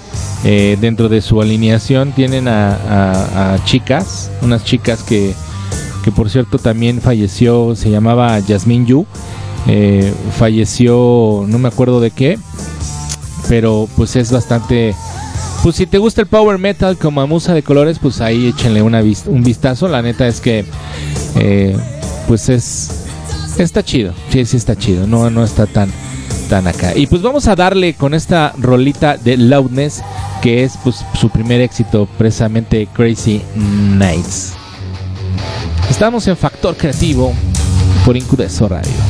eh, 0.44 0.78
dentro 0.80 1.08
de 1.08 1.20
su 1.20 1.42
alineación 1.42 2.12
tienen 2.12 2.48
a, 2.48 3.58
chicas, 3.64 4.30
unas 4.42 4.64
chicas 4.64 5.02
que, 5.02 5.34
que, 6.02 6.10
por 6.12 6.30
cierto 6.30 6.58
también 6.58 7.00
falleció, 7.00 7.74
se 7.76 7.90
llamaba 7.90 8.40
Jasmine 8.46 8.86
Yu, 8.86 9.06
eh, 9.66 10.12
falleció, 10.38 11.44
no 11.46 11.58
me 11.58 11.68
acuerdo 11.68 12.00
de 12.00 12.10
qué, 12.10 12.38
pero 13.48 13.88
pues 13.96 14.16
es 14.16 14.32
bastante... 14.32 14.94
Pues 15.62 15.76
si 15.76 15.86
te 15.86 15.98
gusta 15.98 16.22
el 16.22 16.26
power 16.26 16.56
metal 16.56 16.96
como 16.96 17.20
a 17.20 17.26
Musa 17.26 17.52
de 17.52 17.62
Colores, 17.62 17.98
pues 17.98 18.22
ahí 18.22 18.46
échenle 18.46 18.80
una 18.80 19.02
un 19.26 19.42
vistazo. 19.42 19.88
La 19.88 20.00
neta 20.00 20.26
es 20.26 20.40
que, 20.40 20.64
eh, 21.34 21.76
pues 22.26 22.48
es, 22.48 22.88
está 23.58 23.82
chido. 23.82 24.14
Sí, 24.30 24.46
sí 24.46 24.56
está 24.56 24.74
chido. 24.74 25.06
No, 25.06 25.28
no 25.28 25.44
está 25.44 25.66
tan, 25.66 25.90
acá. 26.66 26.96
Y 26.96 27.06
pues 27.08 27.20
vamos 27.20 27.46
a 27.46 27.56
darle 27.56 27.92
con 27.92 28.14
esta 28.14 28.54
rolita 28.56 29.18
de 29.18 29.36
Loudness, 29.36 30.02
que 30.40 30.64
es 30.64 30.78
pues, 30.82 31.04
su 31.20 31.28
primer 31.28 31.60
éxito, 31.60 32.08
precisamente 32.16 32.88
Crazy 32.94 33.42
Nights. 33.54 34.54
Estamos 35.88 36.26
en 36.28 36.36
Factor 36.36 36.76
Creativo 36.76 37.34
por 38.04 38.16
Incudeso 38.16 38.68
Radio. 38.68 39.09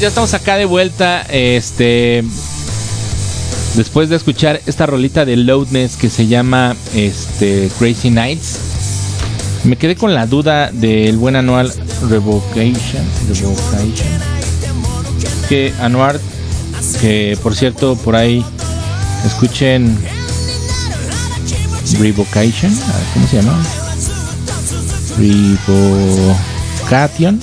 Ya 0.00 0.08
estamos 0.08 0.34
acá 0.34 0.56
de 0.56 0.64
vuelta. 0.64 1.22
Este. 1.30 2.24
Después 3.74 4.08
de 4.08 4.16
escuchar 4.16 4.60
esta 4.66 4.86
rolita 4.86 5.24
de 5.24 5.36
Loudness 5.36 5.96
que 5.96 6.10
se 6.10 6.26
llama 6.26 6.74
este, 6.94 7.70
Crazy 7.78 8.10
Nights, 8.10 8.58
me 9.62 9.76
quedé 9.76 9.94
con 9.94 10.12
la 10.12 10.26
duda 10.26 10.72
del 10.72 11.16
buen 11.18 11.36
anual 11.36 11.72
Revocation. 12.08 13.04
Revocation. 13.28 14.08
Que 15.48 15.72
Anuar, 15.80 16.18
que 17.00 17.38
por 17.42 17.54
cierto, 17.54 17.94
por 17.96 18.16
ahí 18.16 18.44
escuchen 19.24 19.96
Revocation. 22.00 22.76
¿Cómo 23.14 23.28
se 23.28 23.36
llama? 23.36 23.62
Revocation. 26.88 27.40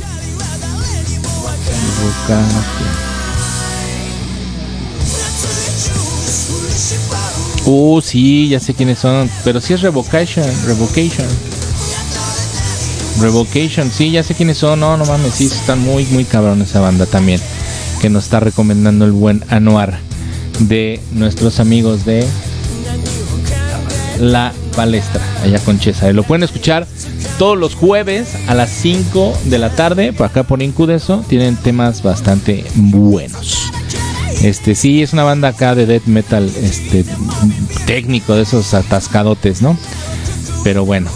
Uh, 7.65 8.01
sí, 8.01 8.47
ya 8.49 8.59
sé 8.59 8.73
quiénes 8.73 8.99
son. 8.99 9.29
Pero 9.43 9.59
sí 9.59 9.73
es 9.73 9.81
Revocation. 9.81 10.45
Revocation. 10.65 11.27
Revocation, 13.19 13.91
sí, 13.91 14.11
ya 14.11 14.23
sé 14.23 14.35
quiénes 14.35 14.57
son. 14.57 14.79
No, 14.79 14.95
no 14.95 15.05
mames, 15.05 15.33
sí, 15.33 15.45
están 15.45 15.81
muy, 15.81 16.05
muy 16.05 16.23
cabrón 16.23 16.61
esa 16.61 16.79
banda 16.79 17.05
también. 17.05 17.41
Que 18.01 18.09
nos 18.09 18.25
está 18.25 18.39
recomendando 18.39 19.05
el 19.05 19.11
buen 19.11 19.43
Anuar 19.49 19.99
de 20.59 21.01
nuestros 21.11 21.59
amigos 21.59 22.05
de 22.05 22.25
La 24.19 24.53
Palestra, 24.75 25.21
allá 25.43 25.59
con 25.59 25.79
Chesa. 25.79 26.11
Lo 26.11 26.23
pueden 26.23 26.43
escuchar 26.43 26.87
todos 27.37 27.57
los 27.57 27.75
jueves 27.75 28.29
a 28.47 28.53
las 28.53 28.69
5 28.69 29.37
de 29.45 29.57
la 29.57 29.69
tarde, 29.69 30.13
por 30.13 30.27
acá 30.27 30.43
por 30.43 30.61
Incudeso. 30.61 31.23
Tienen 31.27 31.55
temas 31.55 32.01
bastante 32.03 32.65
buenos. 32.75 33.71
Este 34.41 34.75
sí 34.75 35.01
es 35.01 35.13
una 35.13 35.23
banda 35.23 35.49
acá 35.49 35.73
de 35.73 35.85
death 35.85 36.05
metal 36.05 36.49
este 36.61 37.05
técnico 37.85 38.35
de 38.35 38.43
esos 38.43 38.73
atascadotes, 38.73 39.61
¿no? 39.61 39.77
Pero 40.63 40.85
bueno. 40.85 41.09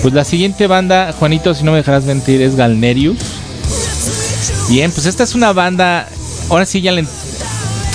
Pues 0.00 0.14
la 0.14 0.24
siguiente 0.24 0.66
banda, 0.66 1.14
Juanito, 1.16 1.54
si 1.54 1.62
no 1.62 1.70
me 1.70 1.76
dejarás 1.78 2.04
mentir, 2.04 2.42
es 2.42 2.56
Galnerius. 2.56 3.18
Bien, 4.68 4.90
pues 4.90 5.06
esta 5.06 5.22
es 5.22 5.34
una 5.34 5.52
banda. 5.52 6.08
Ahora 6.48 6.66
sí 6.66 6.80
ya 6.80 6.92
le. 6.92 7.04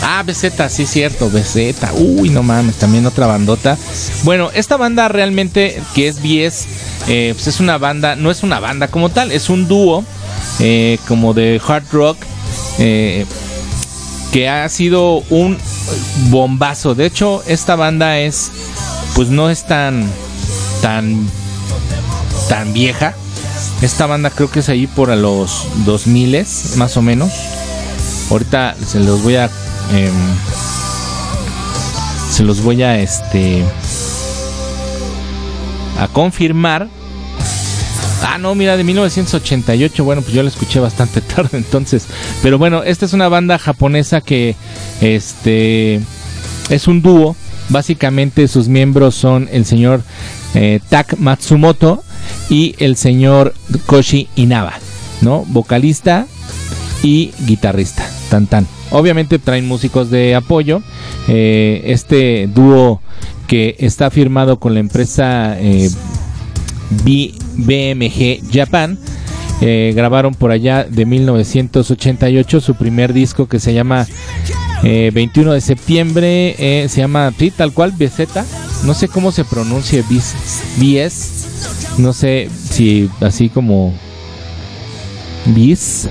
Ah, 0.04 0.24
BZ, 0.24 0.70
sí 0.70 0.86
cierto, 0.86 1.30
BZ. 1.30 1.92
Uy, 1.96 2.30
no 2.30 2.44
mames, 2.44 2.76
también 2.76 3.06
otra 3.06 3.28
bandota. 3.28 3.78
Bueno, 4.24 4.50
esta 4.54 4.78
banda 4.78 5.08
realmente, 5.08 5.82
que 5.94 6.08
es 6.08 6.22
BS, 6.22 6.68
eh, 7.08 7.34
pues 7.34 7.48
es 7.48 7.60
una 7.60 7.78
banda, 7.78 8.16
no 8.16 8.32
es 8.32 8.44
una 8.44 8.60
banda 8.60 8.88
como 8.88 9.10
tal, 9.10 9.32
es 9.32 9.50
un 9.50 9.68
dúo 9.68 10.04
eh, 10.60 10.98
como 11.08 11.34
de 11.34 11.62
hard 11.66 11.86
rock. 11.92 12.18
Eh, 12.80 13.26
que 14.32 14.50
ha 14.50 14.68
sido 14.70 15.24
un 15.30 15.58
bombazo. 16.30 16.96
De 16.96 17.06
hecho, 17.06 17.44
esta 17.48 17.76
banda 17.76 18.20
es, 18.20 18.52
pues 19.16 19.30
no 19.30 19.50
es 19.50 19.66
tan, 19.66 20.10
tan, 20.82 21.28
tan 22.50 22.74
vieja. 22.74 23.16
Esta 23.82 24.06
banda 24.06 24.30
creo 24.30 24.50
que 24.52 24.60
es 24.60 24.70
ahí 24.70 24.88
por 24.88 25.12
a 25.12 25.16
los 25.16 25.68
2000 25.86 26.46
más 26.76 26.98
o 26.98 27.02
menos. 27.02 27.32
Ahorita 28.30 28.76
se 28.86 29.00
los 29.00 29.24
voy 29.24 29.38
a, 29.38 29.50
em, 29.94 30.14
se 32.32 32.44
los 32.44 32.62
voy 32.62 32.84
a, 32.84 33.00
este, 33.00 33.64
a 36.00 36.08
confirmar. 36.08 36.88
Ah, 38.24 38.38
no, 38.38 38.56
mira, 38.56 38.78
de 38.78 38.84
1988. 38.84 40.04
Bueno, 40.04 40.22
pues 40.22 40.34
yo 40.34 40.44
la 40.44 40.50
escuché 40.50 40.80
bastante 40.80 41.22
tarde 41.36 41.58
entonces. 41.58 42.08
Pero 42.42 42.58
bueno, 42.58 42.84
esta 42.84 43.06
es 43.06 43.14
una 43.14 43.30
banda 43.30 43.58
japonesa 43.58 44.22
que 44.22 44.56
este 45.02 46.02
es 46.70 46.88
un 46.88 47.02
dúo. 47.02 47.36
Básicamente 47.70 48.48
sus 48.48 48.68
miembros 48.68 49.16
son 49.16 49.50
el 49.52 49.66
señor 49.66 50.02
eh, 50.54 50.80
Tak 50.90 51.18
Matsumoto 51.18 52.04
y 52.50 52.76
el 52.80 52.96
señor 52.96 53.54
Koshi 53.86 54.30
Inaba, 54.36 54.74
¿no? 55.22 55.44
Vocalista 55.48 56.28
y 57.04 57.34
guitarrista. 57.46 58.10
Tan 58.30 58.48
tan. 58.48 58.77
Obviamente 58.92 59.40
traen 59.40 59.68
músicos 59.68 60.10
de 60.10 60.36
apoyo. 60.36 60.82
Eh, 61.28 61.82
este 61.86 62.48
dúo 62.48 63.02
que 63.48 63.76
está 63.80 64.10
firmado 64.10 64.60
con 64.60 64.74
la 64.74 64.80
empresa 64.80 65.58
eh, 65.60 65.90
BMG 66.92 68.52
Japan. 68.52 68.98
Eh, 69.60 69.94
grabaron 69.96 70.36
por 70.36 70.52
allá 70.52 70.84
de 70.84 71.06
1988 71.06 72.62
su 72.62 72.76
primer 72.76 73.12
disco 73.12 73.48
que 73.48 73.60
se 73.60 73.74
llama 73.74 74.08
21 74.84 75.54
de 75.54 75.62
septiembre. 75.62 76.88
se 76.88 77.02
llama 77.02 77.34
sí, 77.38 77.52
tal 77.52 77.74
cual, 77.74 77.92
BZ. 77.92 78.28
No 78.86 78.94
sé 78.94 79.08
cómo 79.08 79.32
se 79.32 79.44
pronuncia 79.44 80.04
BS. 80.08 81.98
No 81.98 82.14
sé 82.14 82.50
si 82.70 83.10
así 83.20 83.50
como 83.50 83.94
BIS. 85.48 86.10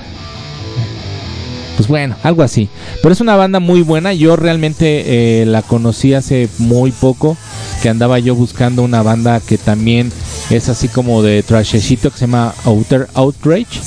Pues 1.77 1.87
bueno, 1.87 2.15
algo 2.23 2.43
así. 2.43 2.67
Pero 3.01 3.13
es 3.13 3.21
una 3.21 3.35
banda 3.35 3.59
muy 3.59 3.83
buena. 3.83 4.11
Yo 4.11 4.35
realmente 4.35 5.45
la 5.45 5.61
conocí 5.61 6.13
hace 6.13 6.49
muy 6.57 6.91
poco. 6.91 7.37
Que 7.81 7.89
andaba 7.89 8.17
yo 8.17 8.35
buscando 8.35 8.81
una 8.81 9.03
banda 9.03 9.39
que 9.39 9.57
también 9.57 10.11
es 10.49 10.67
así 10.67 10.87
como 10.87 11.21
de 11.21 11.43
trashecito 11.43 12.09
que 12.09 12.17
se 12.17 12.25
llama 12.25 12.55
Outer 12.65 13.07
Outrage. 13.13 13.79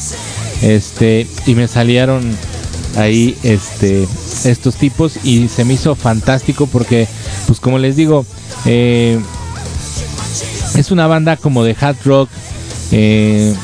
Este, 0.63 1.27
y 1.47 1.55
me 1.55 1.67
salieron 1.67 2.23
ahí 2.97 3.37
este 3.43 4.07
estos 4.45 4.77
tipos 4.77 5.25
y 5.25 5.49
se 5.49 5.65
me 5.65 5.75
hizo 5.75 5.95
fantástico 5.95 6.67
porque 6.67 7.07
pues 7.47 7.61
como 7.61 7.79
les 7.79 7.97
digo 7.97 8.27
eh, 8.67 9.19
es 10.75 10.91
una 10.91 11.07
banda 11.07 11.37
como 11.37 11.63
de 11.63 11.77
hard 11.79 11.97
rock 12.05 12.29
eh, 12.93 13.55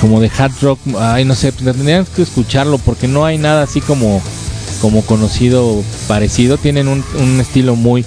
como 0.00 0.20
de 0.20 0.30
hard 0.36 0.52
rock 0.62 0.78
ay 0.98 1.24
no 1.24 1.34
sé 1.34 1.52
tendrían 1.52 2.06
que 2.06 2.22
escucharlo 2.22 2.78
porque 2.78 3.06
no 3.06 3.24
hay 3.24 3.38
nada 3.38 3.62
así 3.62 3.80
como 3.80 4.22
como 4.80 5.02
conocido 5.02 5.82
parecido 6.08 6.56
tienen 6.56 6.88
un, 6.88 7.04
un 7.18 7.40
estilo 7.40 7.76
muy 7.76 8.04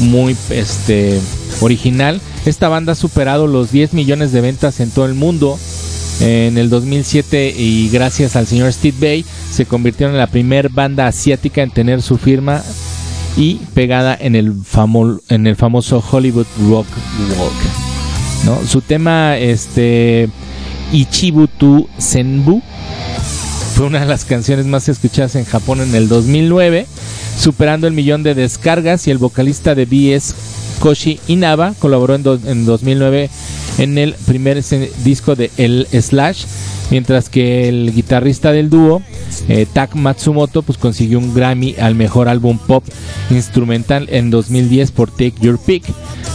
muy 0.00 0.36
este 0.50 1.20
original. 1.60 2.20
Esta 2.46 2.68
banda 2.68 2.92
ha 2.92 2.96
superado 2.96 3.46
los 3.46 3.70
10 3.70 3.92
millones 3.92 4.32
de 4.32 4.40
ventas 4.40 4.80
en 4.80 4.90
todo 4.90 5.06
el 5.06 5.14
mundo. 5.14 5.58
En 6.20 6.58
el 6.58 6.68
2007 6.68 7.54
y 7.56 7.88
gracias 7.88 8.36
al 8.36 8.46
señor 8.46 8.70
Steve 8.72 8.96
Bay 9.00 9.24
se 9.50 9.64
convirtieron 9.64 10.14
en 10.14 10.18
la 10.18 10.26
primera 10.26 10.68
banda 10.70 11.06
asiática 11.06 11.62
en 11.62 11.70
tener 11.70 12.02
su 12.02 12.18
firma 12.18 12.62
y 13.38 13.54
pegada 13.72 14.18
en 14.20 14.34
el, 14.34 14.52
en 15.30 15.46
el 15.46 15.56
famoso 15.56 16.04
Hollywood 16.10 16.46
Rock 16.68 16.86
Walk. 17.38 17.54
¿no? 18.44 18.66
Su 18.66 18.82
tema 18.82 19.38
este 19.38 20.28
Ichibutu 20.92 21.88
Senbu. 21.98 22.62
Fue 23.74 23.86
una 23.86 24.00
de 24.00 24.06
las 24.06 24.24
canciones 24.24 24.66
más 24.66 24.88
escuchadas 24.88 25.36
en 25.36 25.44
Japón 25.44 25.80
en 25.80 25.94
el 25.94 26.08
2009, 26.08 26.86
superando 27.38 27.86
el 27.86 27.94
millón 27.94 28.22
de 28.22 28.34
descargas 28.34 29.06
y 29.06 29.10
el 29.10 29.18
vocalista 29.18 29.74
de 29.74 29.86
BS 29.86 30.34
Koshi 30.80 31.20
Inaba 31.28 31.74
colaboró 31.78 32.14
en, 32.14 32.24
en 32.46 32.64
2009 32.64 33.30
en 33.78 33.98
el 33.98 34.14
primer 34.14 34.62
disco 35.04 35.36
de 35.36 35.50
El 35.56 35.86
Slash, 35.92 36.44
mientras 36.90 37.28
que 37.28 37.68
el 37.68 37.92
guitarrista 37.94 38.52
del 38.52 38.70
dúo, 38.70 39.02
eh, 39.48 39.66
Tak 39.72 39.94
Matsumoto, 39.94 40.62
pues 40.62 40.78
consiguió 40.78 41.18
un 41.18 41.34
Grammy 41.34 41.74
al 41.78 41.94
mejor 41.94 42.28
álbum 42.28 42.58
pop 42.58 42.84
instrumental 43.30 44.08
en 44.10 44.30
2010 44.30 44.90
por 44.90 45.10
Take 45.10 45.34
Your 45.40 45.58
Pick, 45.58 45.84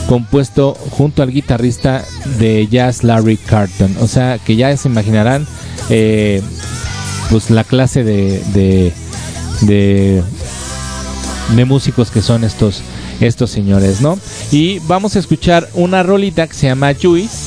compuesto 0.07 0.75
junto 0.91 1.23
al 1.23 1.31
guitarrista 1.31 2.03
de 2.39 2.67
jazz 2.67 3.03
Larry 3.03 3.37
Carton. 3.37 3.95
O 3.99 4.07
sea 4.07 4.39
que 4.39 4.55
ya 4.55 4.75
se 4.77 4.87
imaginarán 4.87 5.47
eh, 5.89 6.41
pues 7.29 7.49
la 7.49 7.63
clase 7.63 8.03
de, 8.03 8.39
de, 8.53 8.93
de, 9.61 10.23
músicos 11.65 12.11
que 12.11 12.21
son 12.21 12.43
estos 12.43 12.81
estos 13.21 13.49
señores, 13.49 14.01
¿no? 14.01 14.19
Y 14.51 14.79
vamos 14.79 15.15
a 15.15 15.19
escuchar 15.19 15.69
una 15.73 16.03
rolita 16.03 16.45
que 16.47 16.53
se 16.53 16.67
llama 16.67 16.93
Juice. 16.93 17.44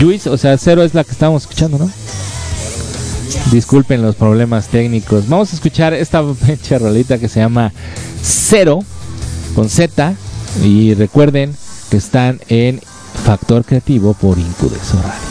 Juice, 0.00 0.30
o 0.30 0.36
sea, 0.36 0.56
cero 0.58 0.82
es 0.82 0.94
la 0.94 1.04
que 1.04 1.12
estamos 1.12 1.42
escuchando, 1.42 1.78
¿no? 1.78 1.90
Disculpen 3.50 4.02
los 4.02 4.14
problemas 4.14 4.68
técnicos. 4.68 5.28
Vamos 5.28 5.52
a 5.52 5.56
escuchar 5.56 5.94
esta 5.94 6.22
rolita 6.78 7.18
que 7.18 7.28
se 7.28 7.40
llama 7.40 7.72
Cero 8.22 8.80
con 9.54 9.68
Z. 9.68 10.14
Y 10.62 10.94
recuerden 10.94 11.54
que 11.90 11.96
están 11.96 12.40
en 12.48 12.80
Factor 13.24 13.64
Creativo 13.64 14.14
por 14.14 14.38
Incudeso 14.38 14.96
Radio. 15.02 15.28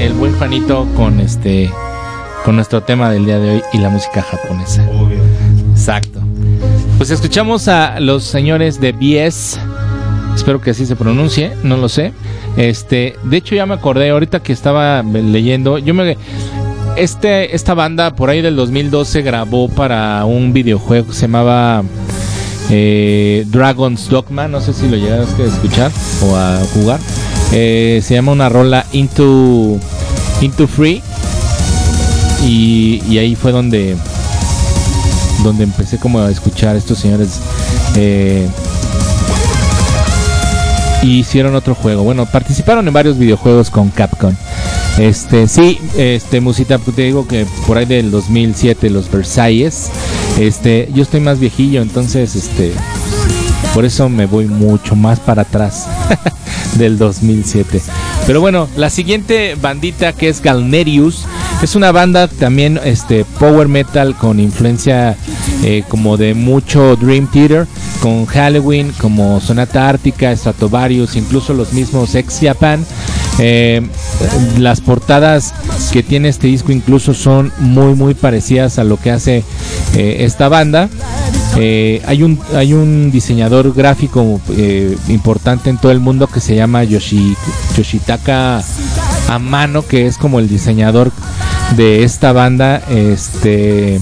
El 0.00 0.14
buen 0.14 0.32
Juanito 0.34 0.86
con 0.96 1.20
este 1.20 1.70
con 2.44 2.56
nuestro 2.56 2.82
tema 2.82 3.10
del 3.10 3.26
día 3.26 3.38
de 3.38 3.50
hoy 3.50 3.62
y 3.74 3.78
la 3.78 3.90
música 3.90 4.22
japonesa. 4.22 4.82
Exacto. 5.72 6.20
Pues 6.96 7.10
escuchamos 7.10 7.68
a 7.68 8.00
los 8.00 8.24
señores 8.24 8.80
de 8.80 8.92
BS. 8.92 9.60
Espero 10.34 10.60
que 10.60 10.70
así 10.70 10.86
se 10.86 10.96
pronuncie, 10.96 11.52
no 11.62 11.76
lo 11.76 11.90
sé. 11.90 12.12
Este, 12.56 13.14
de 13.24 13.36
hecho 13.36 13.54
ya 13.54 13.66
me 13.66 13.74
acordé 13.74 14.08
ahorita 14.08 14.42
que 14.42 14.54
estaba 14.54 15.02
leyendo, 15.02 15.76
yo 15.78 15.92
me 15.92 16.16
este 16.96 17.54
esta 17.54 17.74
banda 17.74 18.14
por 18.16 18.30
ahí 18.30 18.40
del 18.40 18.56
2012 18.56 19.22
grabó 19.22 19.68
para 19.68 20.24
un 20.24 20.52
videojuego 20.52 21.08
que 21.08 21.12
se 21.12 21.22
llamaba 21.22 21.82
eh, 22.70 23.44
Dragon's 23.48 24.08
Dogma, 24.08 24.48
no 24.48 24.60
sé 24.62 24.72
si 24.72 24.88
lo 24.88 24.96
llegaste 24.96 25.42
a 25.42 25.46
escuchar 25.46 25.92
o 26.22 26.36
a 26.36 26.58
jugar. 26.72 27.00
Eh, 27.52 28.00
se 28.04 28.14
llama 28.14 28.32
una 28.32 28.48
rola 28.48 28.86
Into 28.92 29.78
Into 30.40 30.68
Free 30.68 31.02
y, 32.46 33.18
ahí 33.18 33.34
fue 33.34 33.52
donde 33.52 33.96
donde 35.42 35.64
empecé 35.64 35.98
como 35.98 36.20
a 36.20 36.30
escuchar 36.30 36.76
a 36.76 36.78
estos 36.78 36.98
señores 36.98 37.40
eh, 37.96 38.46
y 41.02 41.20
hicieron 41.20 41.54
otro 41.54 41.74
juego. 41.74 42.02
Bueno, 42.02 42.26
participaron 42.26 42.86
en 42.86 42.92
varios 42.92 43.18
videojuegos 43.18 43.70
con 43.70 43.88
Capcom. 43.88 44.34
Este, 44.98 45.48
sí, 45.48 45.78
este, 45.96 46.40
Musita, 46.42 46.78
te 46.78 47.02
digo 47.02 47.26
que 47.26 47.46
por 47.66 47.78
ahí 47.78 47.86
del 47.86 48.10
2007, 48.10 48.90
los 48.90 49.10
Versailles. 49.10 49.90
Este, 50.38 50.90
yo 50.94 51.02
estoy 51.02 51.20
más 51.20 51.38
viejillo, 51.38 51.80
entonces, 51.80 52.36
este, 52.36 52.72
por 53.74 53.86
eso 53.86 54.08
me 54.10 54.26
voy 54.26 54.46
mucho 54.46 54.94
más 54.94 55.20
para 55.20 55.42
atrás 55.42 55.86
del 56.78 56.98
2007. 56.98 57.80
Pero 58.26 58.40
bueno, 58.40 58.68
la 58.76 58.90
siguiente 58.90 59.56
bandita 59.60 60.12
que 60.12 60.28
es 60.28 60.40
Galnerius 60.42 61.26
es 61.62 61.74
una 61.74 61.92
banda 61.92 62.28
también 62.28 62.80
este 62.82 63.24
power 63.38 63.68
metal 63.68 64.16
con 64.16 64.40
influencia 64.40 65.16
eh, 65.62 65.84
como 65.88 66.16
de 66.16 66.32
mucho 66.34 66.96
Dream 66.96 67.26
Theater, 67.30 67.66
con 68.00 68.24
Halloween, 68.26 68.92
como 68.98 69.40
Sonata 69.40 69.88
Ártica, 69.88 70.34
Stratovarius, 70.34 71.16
incluso 71.16 71.52
los 71.52 71.72
mismos 71.72 72.14
Ex 72.14 72.38
Japan. 72.40 72.84
Eh, 73.38 73.82
las 74.58 74.80
portadas 74.80 75.54
que 75.92 76.02
tiene 76.02 76.28
este 76.28 76.46
disco 76.46 76.72
incluso 76.72 77.14
son 77.14 77.52
muy 77.58 77.94
muy 77.94 78.14
parecidas 78.14 78.78
a 78.78 78.84
lo 78.84 78.98
que 78.98 79.10
hace 79.10 79.44
eh, 79.94 80.16
esta 80.20 80.48
banda. 80.48 80.88
Hay, 81.54 82.22
un, 82.22 82.38
hay 82.54 82.72
un 82.72 83.10
diseñador 83.10 83.74
gráfico 83.74 84.40
importante 85.08 85.70
en 85.70 85.78
todo 85.78 85.92
el 85.92 86.00
mundo 86.00 86.26
que 86.26 86.40
se 86.40 86.54
llama 86.54 86.84
Yoshi, 86.84 87.36
Yoshitaka 87.76 88.62
Amano, 89.28 89.86
que 89.86 90.06
es 90.06 90.18
como 90.18 90.38
el 90.38 90.48
diseñador 90.48 91.12
de 91.76 92.04
esta 92.04 92.32
banda. 92.32 92.82
Este, 92.88 94.00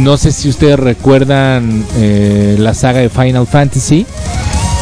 no 0.00 0.16
sé 0.16 0.32
si 0.32 0.48
ustedes 0.48 0.78
recuerdan 0.78 1.84
eh, 1.96 2.56
la 2.58 2.74
saga 2.74 3.00
de 3.00 3.08
Final 3.08 3.46
Fantasy. 3.46 4.06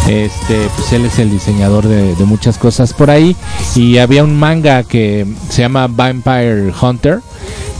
Este, 0.09 0.69
pues 0.77 0.93
él 0.93 1.05
es 1.05 1.19
el 1.19 1.31
diseñador 1.31 1.89
de, 1.89 2.15
muchas 2.25 2.59
cosas 2.59 2.93
por 2.93 3.11
ahí. 3.11 3.35
Y 3.75 3.99
había 3.99 4.23
un 4.23 4.37
manga 4.39 4.83
que 4.83 5.27
se 5.49 5.63
llama 5.63 5.89
Vampire 5.89 6.73
Hunter. 6.81 7.21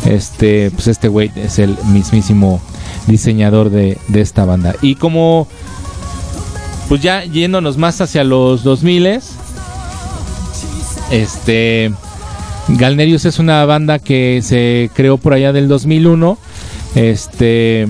Este, 0.05 0.71
pues 0.71 0.89
este 0.89 1.09
güey 1.09 1.31
es 1.37 1.59
el 1.59 1.77
mismísimo 1.87 2.61
diseñador 3.07 3.71
de, 3.71 3.99
de 4.09 4.21
esta 4.21 4.45
banda. 4.45 4.75
Y 4.83 4.97
como, 4.97 5.47
pues 6.89 7.03
ya 7.03 7.25
yéndonos 7.25 7.77
más 7.77 8.01
hacia 8.01 8.25
los 8.25 8.63
2000 8.63 9.21
este, 11.11 11.93
Galnerius 12.69 13.25
es 13.25 13.39
una 13.39 13.65
banda 13.65 13.99
que 13.99 14.41
se 14.43 14.91
creó 14.95 15.19
por 15.19 15.33
allá 15.33 15.53
del 15.53 15.69
2001. 15.69 16.39
Este, 16.95 17.87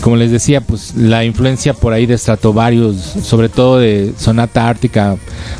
como 0.00 0.16
les 0.16 0.30
decía, 0.30 0.60
pues 0.60 0.94
la 0.96 1.24
influencia 1.24 1.74
por 1.74 1.92
ahí 1.92 2.06
de 2.06 2.16
Stratovarius, 2.16 2.96
sobre 2.96 3.48
todo 3.48 3.78
de 3.78 4.12
Sonata 4.16 4.68
Ártica, 4.68 5.16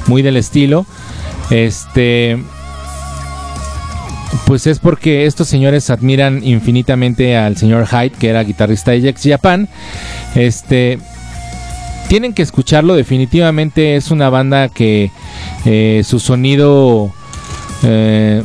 muy 0.07 0.23
del 0.23 0.37
estilo. 0.37 0.87
Este, 1.51 2.43
pues 4.53 4.66
es 4.66 4.80
porque 4.80 5.24
estos 5.24 5.48
señores 5.48 5.88
admiran 5.88 6.44
infinitamente 6.44 7.38
al 7.38 7.57
señor 7.57 7.86
Hyde, 7.86 8.11
que 8.11 8.28
era 8.28 8.44
guitarrista 8.44 8.90
de 8.90 9.00
Jax 9.00 9.22
Japan. 9.24 9.66
Este, 10.34 10.98
tienen 12.09 12.34
que 12.34 12.42
escucharlo, 12.42 12.94
definitivamente 12.94 13.96
es 13.96 14.11
una 14.11 14.28
banda 14.28 14.68
que 14.68 15.11
eh, 15.64 16.03
su 16.05 16.20
sonido 16.20 17.14
eh, 17.82 18.42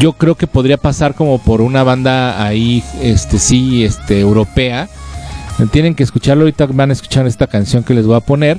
yo 0.00 0.14
creo 0.14 0.34
que 0.34 0.48
podría 0.48 0.76
pasar 0.76 1.14
como 1.14 1.38
por 1.38 1.60
una 1.60 1.84
banda 1.84 2.44
ahí, 2.44 2.82
este 3.00 3.38
sí, 3.38 3.84
este 3.84 4.18
europea. 4.18 4.88
Tienen 5.70 5.94
que 5.94 6.02
escucharlo, 6.02 6.42
ahorita 6.42 6.66
van 6.66 6.90
a 6.90 6.94
escuchar 6.94 7.28
esta 7.28 7.46
canción 7.46 7.84
que 7.84 7.94
les 7.94 8.06
voy 8.06 8.16
a 8.16 8.20
poner. 8.20 8.58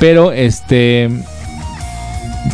Pero 0.00 0.32
este 0.32 1.08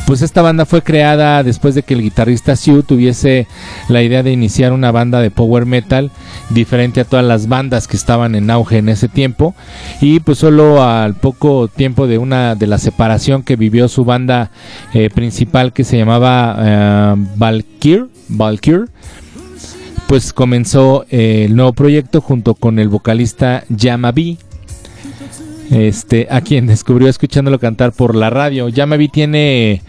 pues 0.07 0.22
esta 0.22 0.43
banda 0.43 0.66
fue 0.66 0.82
creada 0.82 1.43
después 1.43 1.74
de 1.74 1.82
que 1.82 1.95
el 1.95 2.03
guitarrista 2.03 2.57
Sue 2.57 2.82
tuviese 2.82 3.47
la 3.89 4.03
idea 4.03 4.22
de 4.22 4.32
iniciar 4.32 4.72
una 4.72 4.91
banda 4.91 5.20
de 5.20 5.30
power 5.30 5.66
metal 5.66 6.11
diferente 6.51 7.01
a 7.01 7.05
todas 7.05 7.24
las 7.24 7.49
bandas 7.49 7.89
que 7.89 7.97
estaban 7.97 8.34
en 8.34 8.51
auge 8.51 8.78
en 8.78 8.89
ese 8.89 9.09
tiempo. 9.09 9.55
Y 10.01 10.20
pues 10.20 10.39
solo 10.39 10.82
al 10.82 11.14
poco 11.14 11.68
tiempo 11.68 12.07
de 12.07 12.18
una 12.18 12.55
de 12.55 12.66
la 12.66 12.78
separación 12.78 13.43
que 13.43 13.57
vivió 13.57 13.89
su 13.89 14.05
banda 14.05 14.51
eh, 14.93 15.11
principal 15.11 15.72
que 15.72 15.84
se 15.84 15.99
llamaba 15.99 16.57
eh, 16.59 17.14
Valkyr, 17.37 18.09
Valkyr 18.28 18.89
pues 20.07 20.32
comenzó 20.32 21.05
eh, 21.11 21.47
el 21.47 21.57
nuevo 21.57 21.72
proyecto 21.72 22.20
junto 22.20 22.55
con 22.55 22.78
el 22.78 22.89
vocalista 22.89 23.64
Yama 23.68 24.12
B 24.12 24.37
este, 25.71 26.29
a 26.31 26.41
quien 26.41 26.67
descubrió 26.67 27.09
escuchándolo 27.09 27.59
cantar 27.59 27.93
por 27.93 28.14
la 28.14 28.31
radio. 28.31 28.69
Yamavi 28.69 29.09
tiene 29.09 29.83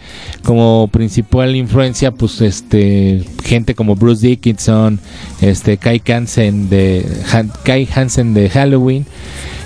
como 0.44 0.88
principal 0.92 1.54
influencia, 1.56 2.10
pues, 2.10 2.40
este, 2.40 3.24
gente 3.44 3.74
como 3.74 3.94
Bruce 3.94 4.26
Dickinson, 4.26 5.00
este, 5.40 5.76
Kai 5.76 6.02
Hansen 6.06 6.68
de 6.68 7.06
Kai 7.64 7.88
Hansen 7.94 8.34
de 8.34 8.50
Halloween. 8.50 9.06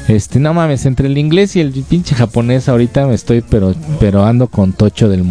Este, 0.08 0.40
no 0.40 0.52
mames, 0.52 0.84
entre 0.84 1.06
el 1.06 1.16
inglés 1.16 1.54
y 1.56 1.60
el 1.60 1.72
pinche 1.88 2.14
japonés 2.14 2.68
ahorita 2.68 3.06
me 3.06 3.14
estoy, 3.14 3.42
pero, 3.48 3.74
pero 4.00 4.24
ando 4.24 4.48
con 4.48 4.72
tocho 4.72 5.08
del. 5.08 5.24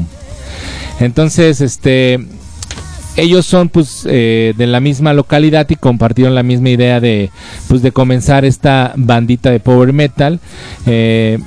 Entonces, 1.00 1.62
este, 1.62 2.20
ellos 3.18 3.46
son 3.46 3.70
pues 3.70 4.08
eh, 4.10 4.54
de 4.58 4.68
la 4.68 4.80
misma 4.80 5.14
localidad 5.14 5.70
y 5.70 5.76
compartieron 5.76 6.36
la 6.36 6.44
misma 6.44 6.70
idea 6.70 7.00
de 7.00 7.30
pues 7.68 7.82
de 7.82 7.92
comenzar 7.92 8.46
esta 8.46 8.94
bandita 8.96 9.52
de 9.52 9.60
power 9.60 9.94
metal. 9.94 10.40
Eh, 10.86 11.40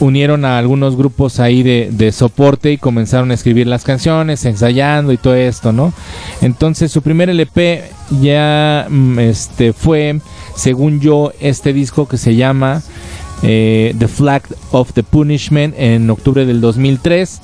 unieron 0.00 0.44
a 0.44 0.58
algunos 0.58 0.96
grupos 0.96 1.40
ahí 1.40 1.62
de, 1.62 2.12
soporte 2.12 2.72
y 2.72 2.78
comenzaron 2.78 3.30
a 3.30 3.34
escribir 3.34 3.66
las 3.66 3.84
canciones 3.84 4.44
ensayando 4.44 5.12
y 5.12 5.16
todo 5.16 5.34
esto 5.34 5.72
no 5.72 5.92
entonces 6.42 6.92
su 6.92 7.00
primer 7.00 7.30
LP 7.30 7.84
ya 8.20 8.86
mm, 8.88 9.18
este 9.20 9.72
fue 9.72 10.20
según 10.56 11.00
yo 11.00 11.32
este 11.40 11.72
disco 11.72 12.06
que 12.06 12.18
se 12.18 12.34
llama 12.34 12.82
eh, 13.42 13.94
The 13.98 14.08
Flag 14.08 14.42
of 14.72 14.92
the 14.92 15.02
Punishment 15.02 15.74
en 15.78 16.10
octubre 16.10 16.44
del 16.44 16.60
2003 16.60 17.40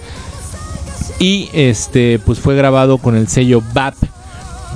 y 1.19 1.49
este, 1.53 2.19
pues 2.19 2.39
fue 2.39 2.57
grabado 2.57 2.99
con 2.99 3.17
el 3.17 3.29
sello 3.29 3.63
BAP, 3.75 3.95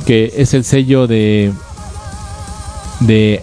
que 0.07 0.33
es 0.37 0.55
el 0.55 0.65
sello 0.65 1.07
de. 1.07 1.53
de. 3.01 3.43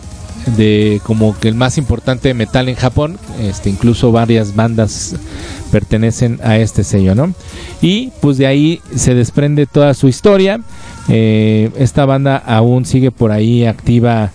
de 0.57 1.01
como 1.03 1.37
que 1.37 1.47
el 1.47 1.55
más 1.55 1.77
importante 1.77 2.27
de 2.27 2.33
metal 2.33 2.69
en 2.69 2.75
Japón. 2.75 3.17
Este, 3.39 3.69
incluso 3.69 4.11
varias 4.11 4.55
bandas 4.55 5.15
pertenecen 5.71 6.39
a 6.43 6.57
este 6.57 6.83
sello, 6.83 7.15
¿no? 7.15 7.33
Y 7.81 8.11
pues 8.21 8.37
de 8.37 8.47
ahí 8.47 8.81
se 8.95 9.15
desprende 9.15 9.65
toda 9.65 9.93
su 9.93 10.07
historia. 10.07 10.61
Eh, 11.07 11.71
esta 11.77 12.05
banda 12.05 12.37
aún 12.37 12.85
sigue 12.85 13.09
por 13.09 13.31
ahí 13.31 13.65
activa 13.65 14.31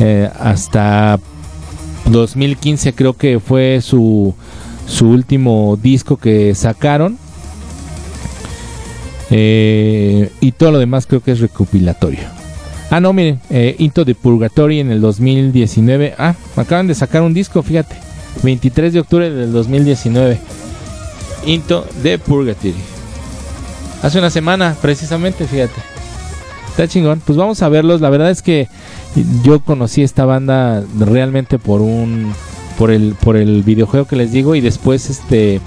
eh, 0.00 0.28
hasta 0.40 1.20
2015 2.10 2.94
creo 2.94 3.12
que 3.12 3.38
fue 3.38 3.80
su, 3.82 4.34
su 4.86 5.08
último 5.08 5.78
disco 5.80 6.16
que 6.16 6.54
sacaron 6.54 7.18
eh, 9.30 10.30
y 10.40 10.52
todo 10.52 10.72
lo 10.72 10.78
demás 10.78 11.06
creo 11.06 11.20
que 11.20 11.32
es 11.32 11.40
recopilatorio. 11.40 12.40
Ah, 12.90 13.00
no, 13.00 13.12
miren, 13.12 13.40
eh, 13.50 13.76
Into 13.78 14.04
the 14.04 14.16
Purgatory 14.16 14.80
en 14.80 14.90
el 14.90 15.00
2019. 15.00 16.14
Ah, 16.18 16.34
acaban 16.56 16.88
de 16.88 16.94
sacar 16.96 17.22
un 17.22 17.32
disco, 17.32 17.62
fíjate. 17.62 17.94
23 18.42 18.92
de 18.92 19.00
octubre 19.00 19.30
del 19.30 19.52
2019. 19.52 20.40
Into 21.46 21.86
the 22.02 22.18
Purgatory. 22.18 22.74
Hace 24.02 24.18
una 24.18 24.30
semana, 24.30 24.76
precisamente, 24.82 25.46
fíjate. 25.46 25.80
Está 26.70 26.88
chingón. 26.88 27.22
Pues 27.24 27.38
vamos 27.38 27.62
a 27.62 27.68
verlos. 27.68 28.00
La 28.00 28.10
verdad 28.10 28.30
es 28.30 28.42
que 28.42 28.68
yo 29.44 29.60
conocí 29.60 30.02
esta 30.02 30.24
banda 30.24 30.82
realmente 30.98 31.60
por 31.60 31.82
un. 31.82 32.32
por 32.76 32.90
el, 32.90 33.14
por 33.14 33.36
el 33.36 33.62
videojuego 33.62 34.06
que 34.06 34.16
les 34.16 34.32
digo. 34.32 34.56
Y 34.56 34.60
después 34.60 35.10
este 35.10 35.60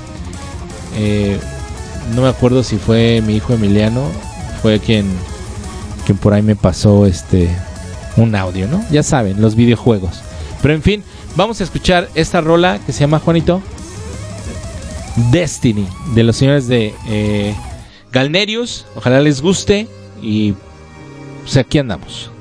eh, 0.98 1.40
no 2.16 2.22
me 2.22 2.28
acuerdo 2.28 2.64
si 2.64 2.78
fue 2.78 3.22
mi 3.26 3.36
hijo 3.36 3.54
Emiliano, 3.54 4.04
fue 4.62 4.80
quien, 4.80 5.06
quien 6.06 6.18
por 6.18 6.34
ahí 6.34 6.42
me 6.42 6.56
pasó 6.56 7.06
este 7.06 7.50
un 8.16 8.36
audio, 8.36 8.68
¿no? 8.68 8.84
Ya 8.92 9.04
saben, 9.04 9.42
los 9.42 9.56
videojuegos. 9.56 10.22
Pero 10.62 10.74
en 10.74 10.82
fin, 10.82 11.04
vamos 11.36 11.60
a 11.62 11.64
escuchar 11.64 12.10
esta 12.16 12.42
rola 12.42 12.80
que 12.86 12.94
se 12.94 13.02
llama 13.02 13.20
Juanito 13.20 13.62
Destiny 15.32 15.88
de 16.16 16.24
los 16.24 16.38
señores 16.38 16.68
de 16.68 16.94
eh, 17.08 17.56
Galnerius. 18.12 18.86
Ojalá 18.96 19.20
les 19.20 19.42
guste 19.42 19.88
y 20.22 20.54
pues 21.44 21.58
aquí 21.58 21.80
andamos. 21.80 22.32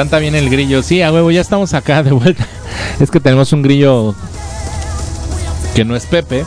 Canta 0.00 0.18
bien 0.18 0.34
el 0.34 0.48
grillo. 0.48 0.82
Sí, 0.82 1.02
a 1.02 1.12
huevo, 1.12 1.30
ya 1.30 1.42
estamos 1.42 1.74
acá 1.74 2.02
de 2.02 2.12
vuelta. 2.12 2.46
Es 3.00 3.10
que 3.10 3.20
tenemos 3.20 3.52
un 3.52 3.60
grillo 3.60 4.14
que 5.74 5.84
no 5.84 5.94
es 5.94 6.06
Pepe. 6.06 6.46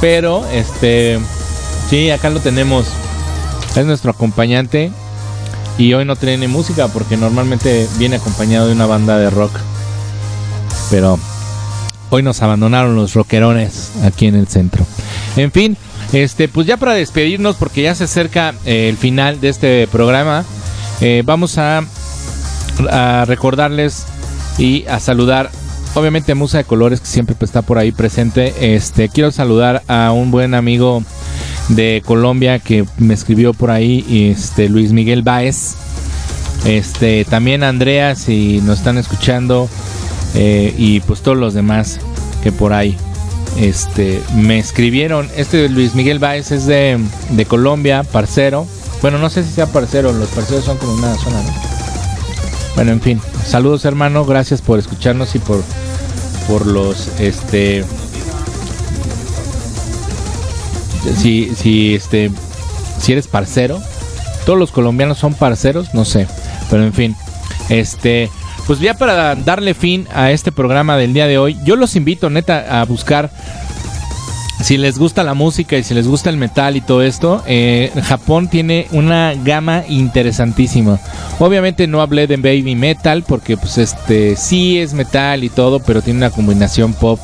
Pero, 0.00 0.46
este. 0.46 1.20
Sí, 1.90 2.08
acá 2.08 2.30
lo 2.30 2.40
tenemos. 2.40 2.86
Es 3.76 3.84
nuestro 3.84 4.12
acompañante. 4.12 4.92
Y 5.76 5.92
hoy 5.92 6.06
no 6.06 6.16
tiene 6.16 6.48
música 6.48 6.88
porque 6.88 7.18
normalmente 7.18 7.86
viene 7.98 8.16
acompañado 8.16 8.68
de 8.68 8.72
una 8.72 8.86
banda 8.86 9.18
de 9.18 9.28
rock. 9.28 9.52
Pero 10.90 11.18
hoy 12.08 12.22
nos 12.22 12.40
abandonaron 12.40 12.96
los 12.96 13.12
rockerones 13.12 13.92
aquí 14.02 14.26
en 14.26 14.36
el 14.36 14.48
centro. 14.48 14.86
En 15.36 15.52
fin, 15.52 15.76
este, 16.14 16.48
pues 16.48 16.66
ya 16.66 16.78
para 16.78 16.94
despedirnos, 16.94 17.56
porque 17.56 17.82
ya 17.82 17.94
se 17.94 18.04
acerca 18.04 18.54
eh, 18.64 18.88
el 18.88 18.96
final 18.96 19.38
de 19.42 19.50
este 19.50 19.86
programa. 19.88 20.46
Eh, 21.00 21.22
vamos 21.24 21.58
a, 21.58 21.84
recordarles 23.26 24.06
y 24.58 24.86
a 24.86 24.98
saludar 24.98 25.50
obviamente 25.94 26.34
Musa 26.34 26.58
de 26.58 26.64
Colores 26.64 27.00
que 27.00 27.06
siempre 27.06 27.36
está 27.40 27.62
por 27.62 27.78
ahí 27.78 27.92
presente. 27.92 28.74
Este 28.74 29.08
quiero 29.08 29.30
saludar 29.30 29.82
a 29.88 30.12
un 30.12 30.30
buen 30.30 30.54
amigo 30.54 31.02
de 31.68 32.02
Colombia 32.04 32.58
que 32.58 32.84
me 32.98 33.14
escribió 33.14 33.52
por 33.52 33.70
ahí, 33.70 34.30
este 34.30 34.68
Luis 34.68 34.92
Miguel 34.92 35.22
Baez. 35.22 35.76
Este 36.64 37.24
también 37.24 37.62
Andrea 37.62 38.14
si 38.14 38.60
nos 38.62 38.78
están 38.78 38.96
escuchando 38.96 39.68
eh, 40.34 40.72
y 40.78 41.00
pues 41.00 41.20
todos 41.20 41.36
los 41.36 41.54
demás 41.54 41.98
que 42.42 42.52
por 42.52 42.72
ahí 42.72 42.96
este 43.58 44.22
me 44.34 44.58
escribieron. 44.58 45.28
Este 45.36 45.68
Luis 45.68 45.94
Miguel 45.94 46.18
Baez 46.18 46.52
es 46.52 46.66
de, 46.66 46.98
de 47.30 47.44
Colombia, 47.46 48.02
parcero. 48.02 48.66
Bueno, 49.02 49.18
no 49.18 49.28
sé 49.28 49.42
si 49.42 49.50
sea 49.50 49.66
parcero, 49.66 50.12
los 50.12 50.28
parceros 50.28 50.64
son 50.64 50.78
como 50.78 50.94
una 50.94 51.14
zona, 51.16 51.42
¿no? 51.42 51.52
Bueno, 52.76 52.92
en 52.92 53.00
fin, 53.00 53.20
saludos 53.44 53.84
hermano, 53.84 54.24
gracias 54.24 54.62
por 54.62 54.78
escucharnos 54.78 55.34
y 55.34 55.40
por, 55.40 55.62
por 56.48 56.66
los, 56.66 57.08
este, 57.20 57.84
si, 61.18 61.52
si, 61.54 61.96
este, 61.96 62.30
si 62.98 63.12
eres 63.12 63.26
parcero, 63.26 63.82
todos 64.46 64.58
los 64.58 64.70
colombianos 64.70 65.18
son 65.18 65.34
parceros, 65.34 65.92
no 65.94 66.04
sé, 66.04 66.28
pero 66.70 66.84
en 66.84 66.92
fin, 66.92 67.16
este, 67.68 68.30
pues 68.66 68.78
ya 68.78 68.94
para 68.94 69.34
darle 69.34 69.74
fin 69.74 70.06
a 70.14 70.30
este 70.30 70.52
programa 70.52 70.96
del 70.96 71.12
día 71.12 71.26
de 71.26 71.38
hoy, 71.38 71.58
yo 71.64 71.76
los 71.76 71.96
invito 71.96 72.30
neta 72.30 72.80
a 72.80 72.84
buscar 72.84 73.30
si 74.60 74.76
les 74.76 74.98
gusta 74.98 75.24
la 75.24 75.34
música 75.34 75.76
y 75.76 75.82
si 75.82 75.94
les 75.94 76.06
gusta 76.06 76.30
el 76.30 76.36
metal 76.36 76.76
y 76.76 76.80
todo 76.80 77.02
esto, 77.02 77.42
eh, 77.46 77.90
Japón 78.04 78.48
tiene 78.48 78.86
una 78.92 79.34
gama 79.34 79.84
interesantísima. 79.88 81.00
Obviamente 81.38 81.86
no 81.86 82.00
hablé 82.00 82.26
de 82.26 82.36
baby 82.36 82.76
metal 82.76 83.24
porque 83.26 83.56
pues 83.56 83.78
este 83.78 84.36
sí 84.36 84.78
es 84.78 84.94
metal 84.94 85.44
y 85.44 85.48
todo, 85.48 85.80
pero 85.80 86.02
tiene 86.02 86.18
una 86.18 86.30
combinación 86.30 86.92
pop 86.92 87.18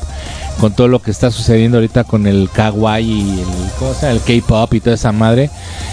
con 0.59 0.73
todo 0.73 0.89
lo 0.89 1.01
que 1.01 1.11
está 1.11 1.31
sucediendo 1.31 1.77
ahorita 1.77 2.03
con 2.03 2.27
el 2.27 2.49
kawaii 2.51 3.09
y 3.09 3.45
el, 4.03 4.09
el 4.09 4.21
K-pop 4.21 4.73
y 4.73 4.81
toda 4.81 4.95
esa 4.95 5.13
madre. 5.13 5.49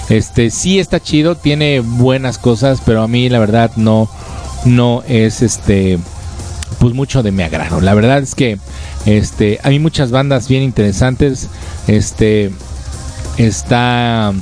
Este 0.09 0.51
sí 0.51 0.81
está 0.81 1.01
chido, 1.01 1.37
tiene 1.37 1.81
buenas 1.81 2.39
cosas, 2.39 2.81
pero 2.85 3.03
a 3.03 3.09
mí 3.09 3.29
la 3.29 3.39
verdad 3.39 3.71
no 3.77 4.09
no 4.65 5.05
es 5.07 5.43
este 5.43 5.99
pues 6.87 6.95
mucho 6.95 7.25
de 7.25 7.33
mi 7.33 7.43
agrado. 7.43 7.81
La 7.81 7.95
verdad 7.95 8.19
es 8.19 8.37
que 8.37 8.59
este 9.07 9.59
hay 9.65 9.81
muchas 9.81 10.13
bandas 10.13 10.47
bien 10.47 10.63
interesantes. 10.63 11.49
Este 11.89 12.53
está 13.39 14.33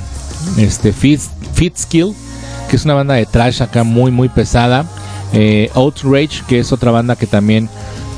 este 0.59 0.93
Fit, 0.93 1.21
Fit 1.55 1.75
Skill, 1.75 2.13
que 2.69 2.75
es 2.75 2.85
una 2.85 2.93
banda 2.93 3.15
de 3.15 3.25
trash 3.25 3.63
acá 3.63 3.83
muy 3.83 4.11
muy 4.11 4.29
pesada. 4.29 4.85
Eh, 5.33 5.71
Outrage, 5.73 6.43
que 6.47 6.59
es 6.59 6.71
otra 6.71 6.91
banda 6.91 7.15
que 7.15 7.25
también 7.25 7.67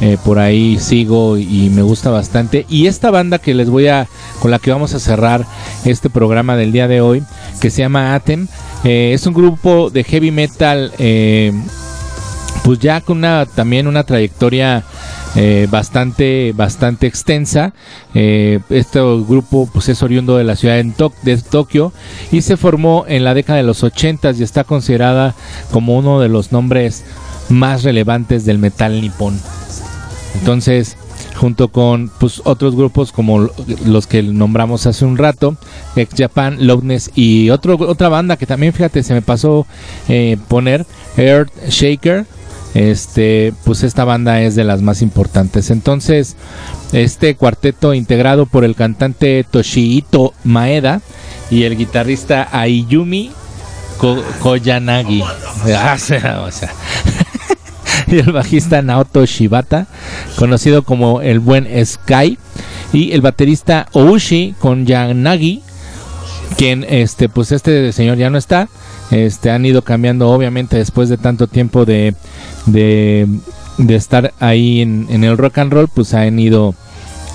eh, 0.01 0.17
por 0.25 0.39
ahí 0.39 0.78
sigo 0.78 1.38
y 1.38 1.71
me 1.73 1.84
gusta 1.84 2.09
bastante. 2.09 2.65
Y 2.67 2.88
esta 2.88 3.11
banda 3.11 3.39
que 3.39 3.53
les 3.53 3.69
voy 3.69 3.88
a, 3.88 4.09
con 4.41 4.51
la 4.51 4.59
que 4.59 4.71
vamos 4.71 4.93
a 4.93 4.99
cerrar 4.99 5.45
este 5.86 6.09
programa 6.09 6.57
del 6.57 6.73
día 6.73 6.89
de 6.89 6.99
hoy, 6.99 7.23
que 7.61 7.69
se 7.69 7.82
llama 7.82 8.13
Atem, 8.13 8.49
eh, 8.84 9.11
es 9.13 9.25
un 9.25 9.34
grupo 9.34 9.89
de 9.89 10.03
heavy 10.03 10.32
metal, 10.32 10.91
pues 12.68 12.80
ya 12.80 12.99
con 12.99 13.20
una, 13.20 13.45
también 13.45 13.88
una 13.88 14.03
trayectoria 14.03 14.84
bastante, 15.70 16.51
bastante 16.53 17.07
extensa. 17.07 17.72
este 18.13 18.99
grupo 18.99 19.70
pues 19.72 19.88
es 19.88 20.03
oriundo 20.03 20.36
de 20.36 20.43
la 20.43 20.57
ciudad 20.57 20.76
de 20.76 21.38
Tokio 21.38 21.93
y 22.30 22.41
se 22.41 22.57
formó 22.57 23.05
en 23.07 23.24
la 23.24 23.34
década 23.34 23.55
de 23.55 23.63
los 23.63 23.86
80 23.86 24.32
y 24.32 24.43
está 24.43 24.65
considerada 24.65 25.34
como 25.72 25.95
uno 25.97 26.20
de 26.20 26.28
los 26.28 26.51
nombres 26.51 27.05
más 27.47 27.84
relevantes 27.84 28.43
del 28.43 28.57
metal 28.57 28.99
nipón. 28.99 29.39
Entonces, 30.38 30.97
junto 31.36 31.70
con 31.70 32.11
pues, 32.20 32.41
otros 32.43 32.76
grupos 32.76 33.13
como 33.13 33.47
los 33.86 34.07
que 34.07 34.24
nombramos 34.24 34.86
hace 34.88 35.05
un 35.05 35.18
rato, 35.18 35.55
Ex 35.95 36.15
Japan, 36.18 36.68
Loudness 36.68 37.11
y 37.15 37.49
otro, 37.49 37.78
otra 37.80 38.09
banda 38.09 38.36
que 38.36 38.45
también, 38.45 38.74
fíjate, 38.74 39.03
se 39.03 39.13
me 39.13 39.22
pasó 39.22 39.65
eh, 40.09 40.36
poner, 40.49 40.86
Earth 41.15 41.53
Shaker. 41.70 42.26
Este, 42.78 43.55
pues 43.63 43.82
esta 43.82 44.05
banda 44.05 44.39
es 44.41 44.53
de 44.53 44.63
las 44.63 44.84
más 44.84 45.01
importantes. 45.01 45.71
Entonces, 45.71 46.36
este 46.91 47.36
cuarteto 47.36 47.95
integrado 47.95 48.45
por 48.45 48.63
el 48.63 48.75
cantante 48.75 49.43
Toshihito 49.49 50.36
Maeda 50.43 51.01
y 51.49 51.63
el 51.63 51.75
guitarrista 51.75 52.47
Ayumi 52.51 53.32
Koyanagi. 54.43 55.23
Ah, 55.75 55.97
y 58.07 58.19
el 58.19 58.32
bajista 58.32 58.84
Naoto 58.84 59.25
Shibata, 59.25 59.88
conocido 60.38 60.84
como 60.84 61.21
el 61.21 61.39
buen 61.39 61.67
Sky, 61.84 62.38
y 62.93 63.11
el 63.11 63.21
baterista 63.21 63.88
Oushi 63.93 64.53
con 64.59 64.86
Yanagi, 64.86 65.63
quien 66.57 66.86
este 66.88 67.28
pues 67.28 67.51
este 67.51 67.91
señor 67.91 68.17
ya 68.17 68.30
no 68.30 68.38
está. 68.38 68.69
Este 69.09 69.51
han 69.51 69.65
ido 69.65 69.82
cambiando 69.82 70.30
obviamente 70.30 70.78
después 70.78 71.09
de 71.09 71.17
tanto 71.17 71.47
tiempo 71.47 71.86
de 71.86 72.13
de, 72.68 73.28
estar 73.89 74.34
ahí 74.39 74.82
en, 74.82 75.07
en, 75.09 75.24
el 75.24 75.38
rock 75.38 75.57
and 75.57 75.74
roll, 75.74 75.88
pues 75.88 76.13
han 76.13 76.38
ido 76.39 76.76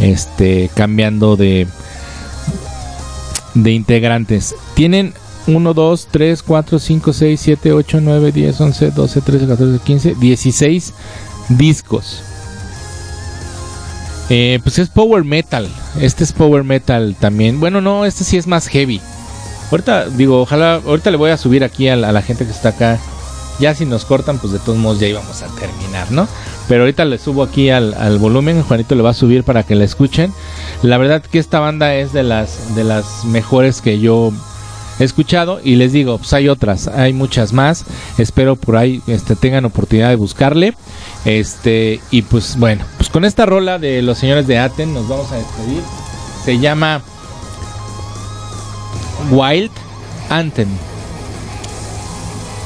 este 0.00 0.70
cambiando 0.74 1.36
de 1.36 1.66
de 3.54 3.72
integrantes. 3.72 4.54
Tienen 4.74 5.14
1, 5.46 5.74
2, 5.74 6.08
3, 6.10 6.42
4, 6.42 6.78
5, 6.78 7.12
6, 7.12 7.40
7, 7.40 7.72
8, 7.72 8.00
9, 8.00 8.32
10, 8.32 8.60
11, 8.60 8.90
12, 8.90 9.20
13, 9.20 9.46
14, 9.46 9.84
15, 9.84 10.14
16 10.14 10.94
discos. 11.48 12.22
Eh, 14.30 14.60
pues 14.62 14.78
es 14.78 14.88
power 14.88 15.24
metal. 15.24 15.68
Este 16.00 16.24
es 16.24 16.32
power 16.32 16.64
metal 16.64 17.16
también. 17.18 17.60
Bueno, 17.60 17.80
no, 17.80 18.04
este 18.04 18.24
sí 18.24 18.36
es 18.36 18.46
más 18.46 18.68
heavy. 18.68 19.00
Ahorita, 19.70 20.08
digo, 20.08 20.40
ojalá, 20.40 20.80
ahorita 20.84 21.10
le 21.10 21.16
voy 21.16 21.30
a 21.30 21.36
subir 21.36 21.64
aquí 21.64 21.88
a 21.88 21.96
la, 21.96 22.22
gente 22.22 22.44
que 22.44 22.50
está 22.50 22.70
acá. 22.70 22.98
Ya 23.62 23.76
si 23.76 23.86
nos 23.86 24.04
cortan, 24.04 24.38
pues 24.38 24.52
de 24.52 24.58
todos 24.58 24.76
modos 24.76 24.98
ya 24.98 25.06
íbamos 25.06 25.40
a 25.42 25.46
terminar, 25.54 26.10
¿no? 26.10 26.26
Pero 26.66 26.82
ahorita 26.82 27.04
le 27.04 27.16
subo 27.16 27.44
aquí 27.44 27.70
al, 27.70 28.18
volumen. 28.18 28.60
Juanito 28.64 28.96
le 28.96 29.02
va 29.02 29.10
a 29.10 29.14
subir 29.14 29.44
para 29.44 29.62
que 29.62 29.76
la 29.76 29.84
escuchen. 29.84 30.32
La 30.82 30.98
verdad 30.98 31.22
que 31.22 31.38
esta 31.38 31.60
banda 31.60 31.94
es 31.94 32.12
de 32.12 32.24
las, 32.24 32.74
de 32.74 32.82
las 32.82 33.24
mejores 33.24 33.80
que 33.80 34.00
yo 34.00 34.32
he 34.98 35.04
escuchado 35.04 35.60
y 35.62 35.76
les 35.76 35.92
digo, 35.92 36.18
pues 36.18 36.32
hay 36.32 36.48
otras, 36.48 36.88
hay 36.88 37.12
muchas 37.12 37.52
más. 37.52 37.84
Espero 38.18 38.56
por 38.56 38.76
ahí 38.76 39.00
este, 39.06 39.36
tengan 39.36 39.64
oportunidad 39.64 40.08
de 40.08 40.16
buscarle. 40.16 40.74
Este, 41.24 42.00
y 42.10 42.22
pues 42.22 42.56
bueno, 42.58 42.84
pues 42.96 43.10
con 43.10 43.24
esta 43.24 43.46
rola 43.46 43.78
de 43.78 44.02
los 44.02 44.18
señores 44.18 44.48
de 44.48 44.58
Aten 44.58 44.92
nos 44.92 45.06
vamos 45.06 45.30
a 45.30 45.36
despedir. 45.36 45.82
Se 46.44 46.58
llama 46.58 47.00
Wild 49.30 49.70
Anthem. 50.30 50.91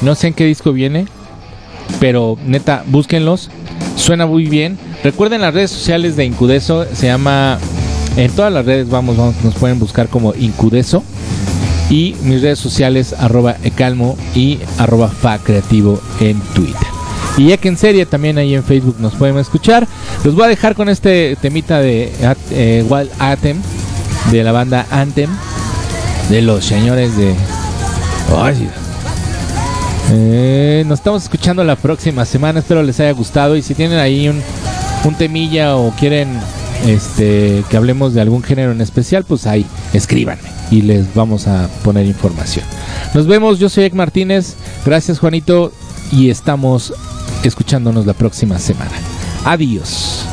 No 0.01 0.15
sé 0.15 0.27
en 0.27 0.33
qué 0.33 0.45
disco 0.45 0.73
viene, 0.73 1.07
pero 1.99 2.37
neta, 2.45 2.83
búsquenlos. 2.87 3.49
Suena 3.95 4.25
muy 4.25 4.45
bien. 4.45 4.77
Recuerden 5.03 5.41
las 5.41 5.53
redes 5.53 5.71
sociales 5.71 6.15
de 6.15 6.25
Incudeso, 6.25 6.85
se 6.93 7.07
llama 7.07 7.59
en 8.15 8.31
todas 8.31 8.51
las 8.51 8.65
redes 8.65 8.89
vamos, 8.89 9.15
nos 9.15 9.55
pueden 9.55 9.79
buscar 9.79 10.07
como 10.07 10.33
Incudeso 10.33 11.03
y 11.89 12.15
mis 12.23 12.41
redes 12.41 12.59
sociales 12.59 13.13
arroba 13.13 13.55
ecalmo 13.63 14.17
y 14.35 14.59
arroba 14.77 15.07
fa 15.07 15.37
creativo 15.37 16.01
en 16.19 16.39
Twitter. 16.53 16.87
Y 17.37 17.49
ya 17.49 17.57
que 17.57 17.67
en 17.67 17.77
serie 17.77 18.05
también 18.07 18.39
ahí 18.39 18.55
en 18.55 18.63
Facebook 18.63 18.95
nos 18.99 19.13
pueden 19.13 19.37
escuchar. 19.37 19.87
Los 20.23 20.33
voy 20.33 20.45
a 20.45 20.47
dejar 20.47 20.73
con 20.73 20.89
este 20.89 21.37
temita 21.39 21.79
de 21.79 22.11
eh, 22.51 22.83
Wild 22.89 23.11
Atem 23.19 23.57
de 24.31 24.43
la 24.43 24.51
banda 24.51 24.87
Anthem 24.89 25.29
de 26.29 26.41
los 26.41 26.65
señores 26.65 27.15
de... 27.15 27.35
Eh, 30.09 30.83
nos 30.87 30.99
estamos 30.99 31.23
escuchando 31.23 31.63
la 31.63 31.75
próxima 31.75 32.25
semana. 32.25 32.59
Espero 32.59 32.83
les 32.83 32.99
haya 32.99 33.11
gustado. 33.11 33.55
Y 33.55 33.61
si 33.61 33.75
tienen 33.75 33.99
ahí 33.99 34.29
un, 34.29 34.41
un 35.03 35.15
temilla 35.15 35.75
o 35.75 35.91
quieren 35.91 36.39
este, 36.85 37.63
que 37.69 37.77
hablemos 37.77 38.13
de 38.13 38.21
algún 38.21 38.43
género 38.43 38.71
en 38.71 38.81
especial, 38.81 39.23
pues 39.23 39.47
ahí 39.47 39.65
escríbanme 39.93 40.49
y 40.71 40.81
les 40.81 41.13
vamos 41.13 41.47
a 41.47 41.69
poner 41.83 42.05
información. 42.05 42.65
Nos 43.13 43.27
vemos, 43.27 43.59
yo 43.59 43.69
soy 43.69 43.85
Ek 43.85 43.93
Martínez, 43.93 44.55
gracias 44.85 45.19
Juanito 45.19 45.71
y 46.11 46.29
estamos 46.29 46.93
escuchándonos 47.43 48.05
la 48.05 48.13
próxima 48.13 48.59
semana. 48.59 48.91
Adiós. 49.45 50.26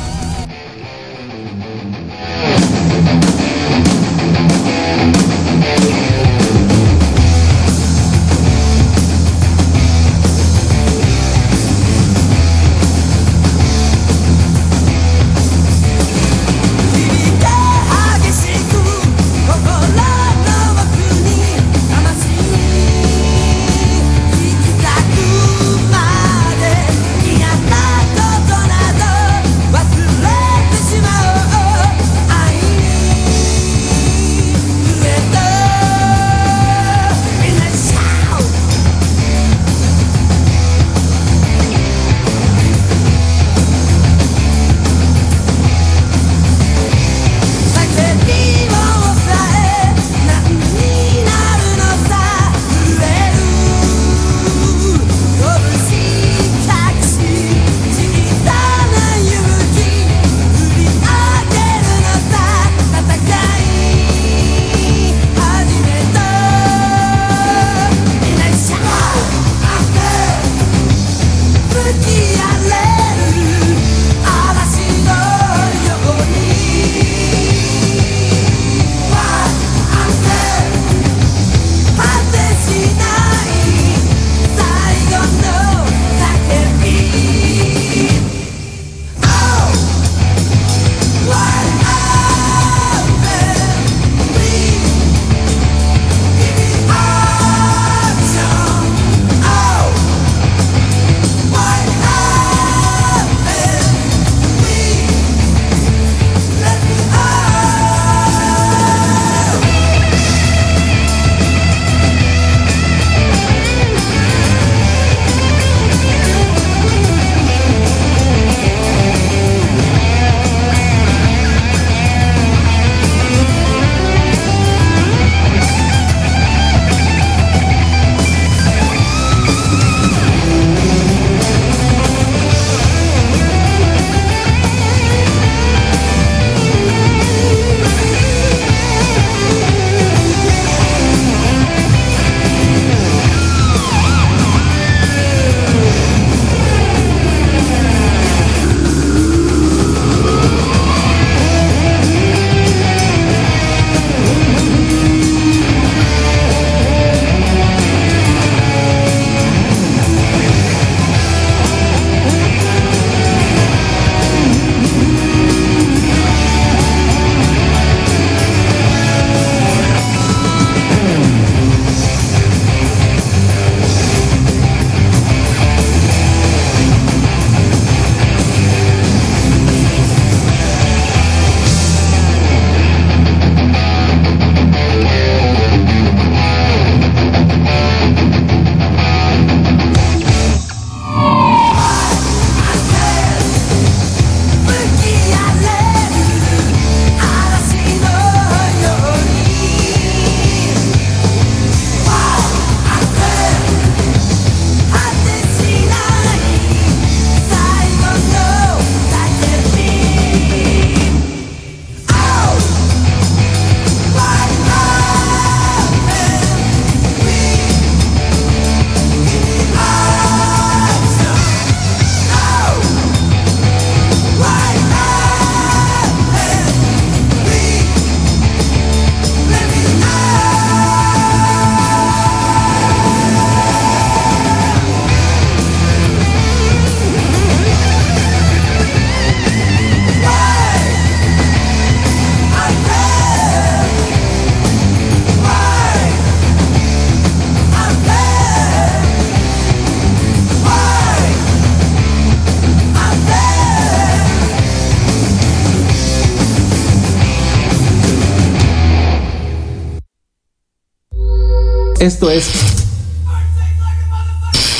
Esto 262.05 262.29
es 262.29 262.45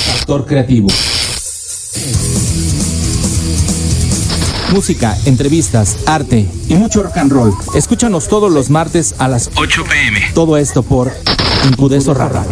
Factor 0.06 0.46
Creativo. 0.46 0.90
Música, 4.72 5.18
entrevistas, 5.26 5.96
arte 6.06 6.48
y 6.68 6.76
mucho 6.76 7.02
rock 7.02 7.18
and 7.18 7.32
roll. 7.32 7.52
Escúchanos 7.74 8.28
todos 8.28 8.52
los 8.52 8.70
martes 8.70 9.16
a 9.18 9.28
las 9.28 9.50
8 9.56 9.86
pm. 9.90 10.22
Todo 10.36 10.56
esto 10.58 10.84
por 10.84 11.12
Incudeso 11.68 12.14
Radio. 12.14 12.52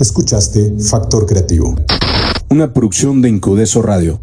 Escuchaste 0.00 0.74
Factor 0.80 1.24
Creativo, 1.24 1.76
una 2.48 2.72
producción 2.72 3.22
de 3.22 3.28
Incudeso 3.28 3.80
Radio. 3.80 4.20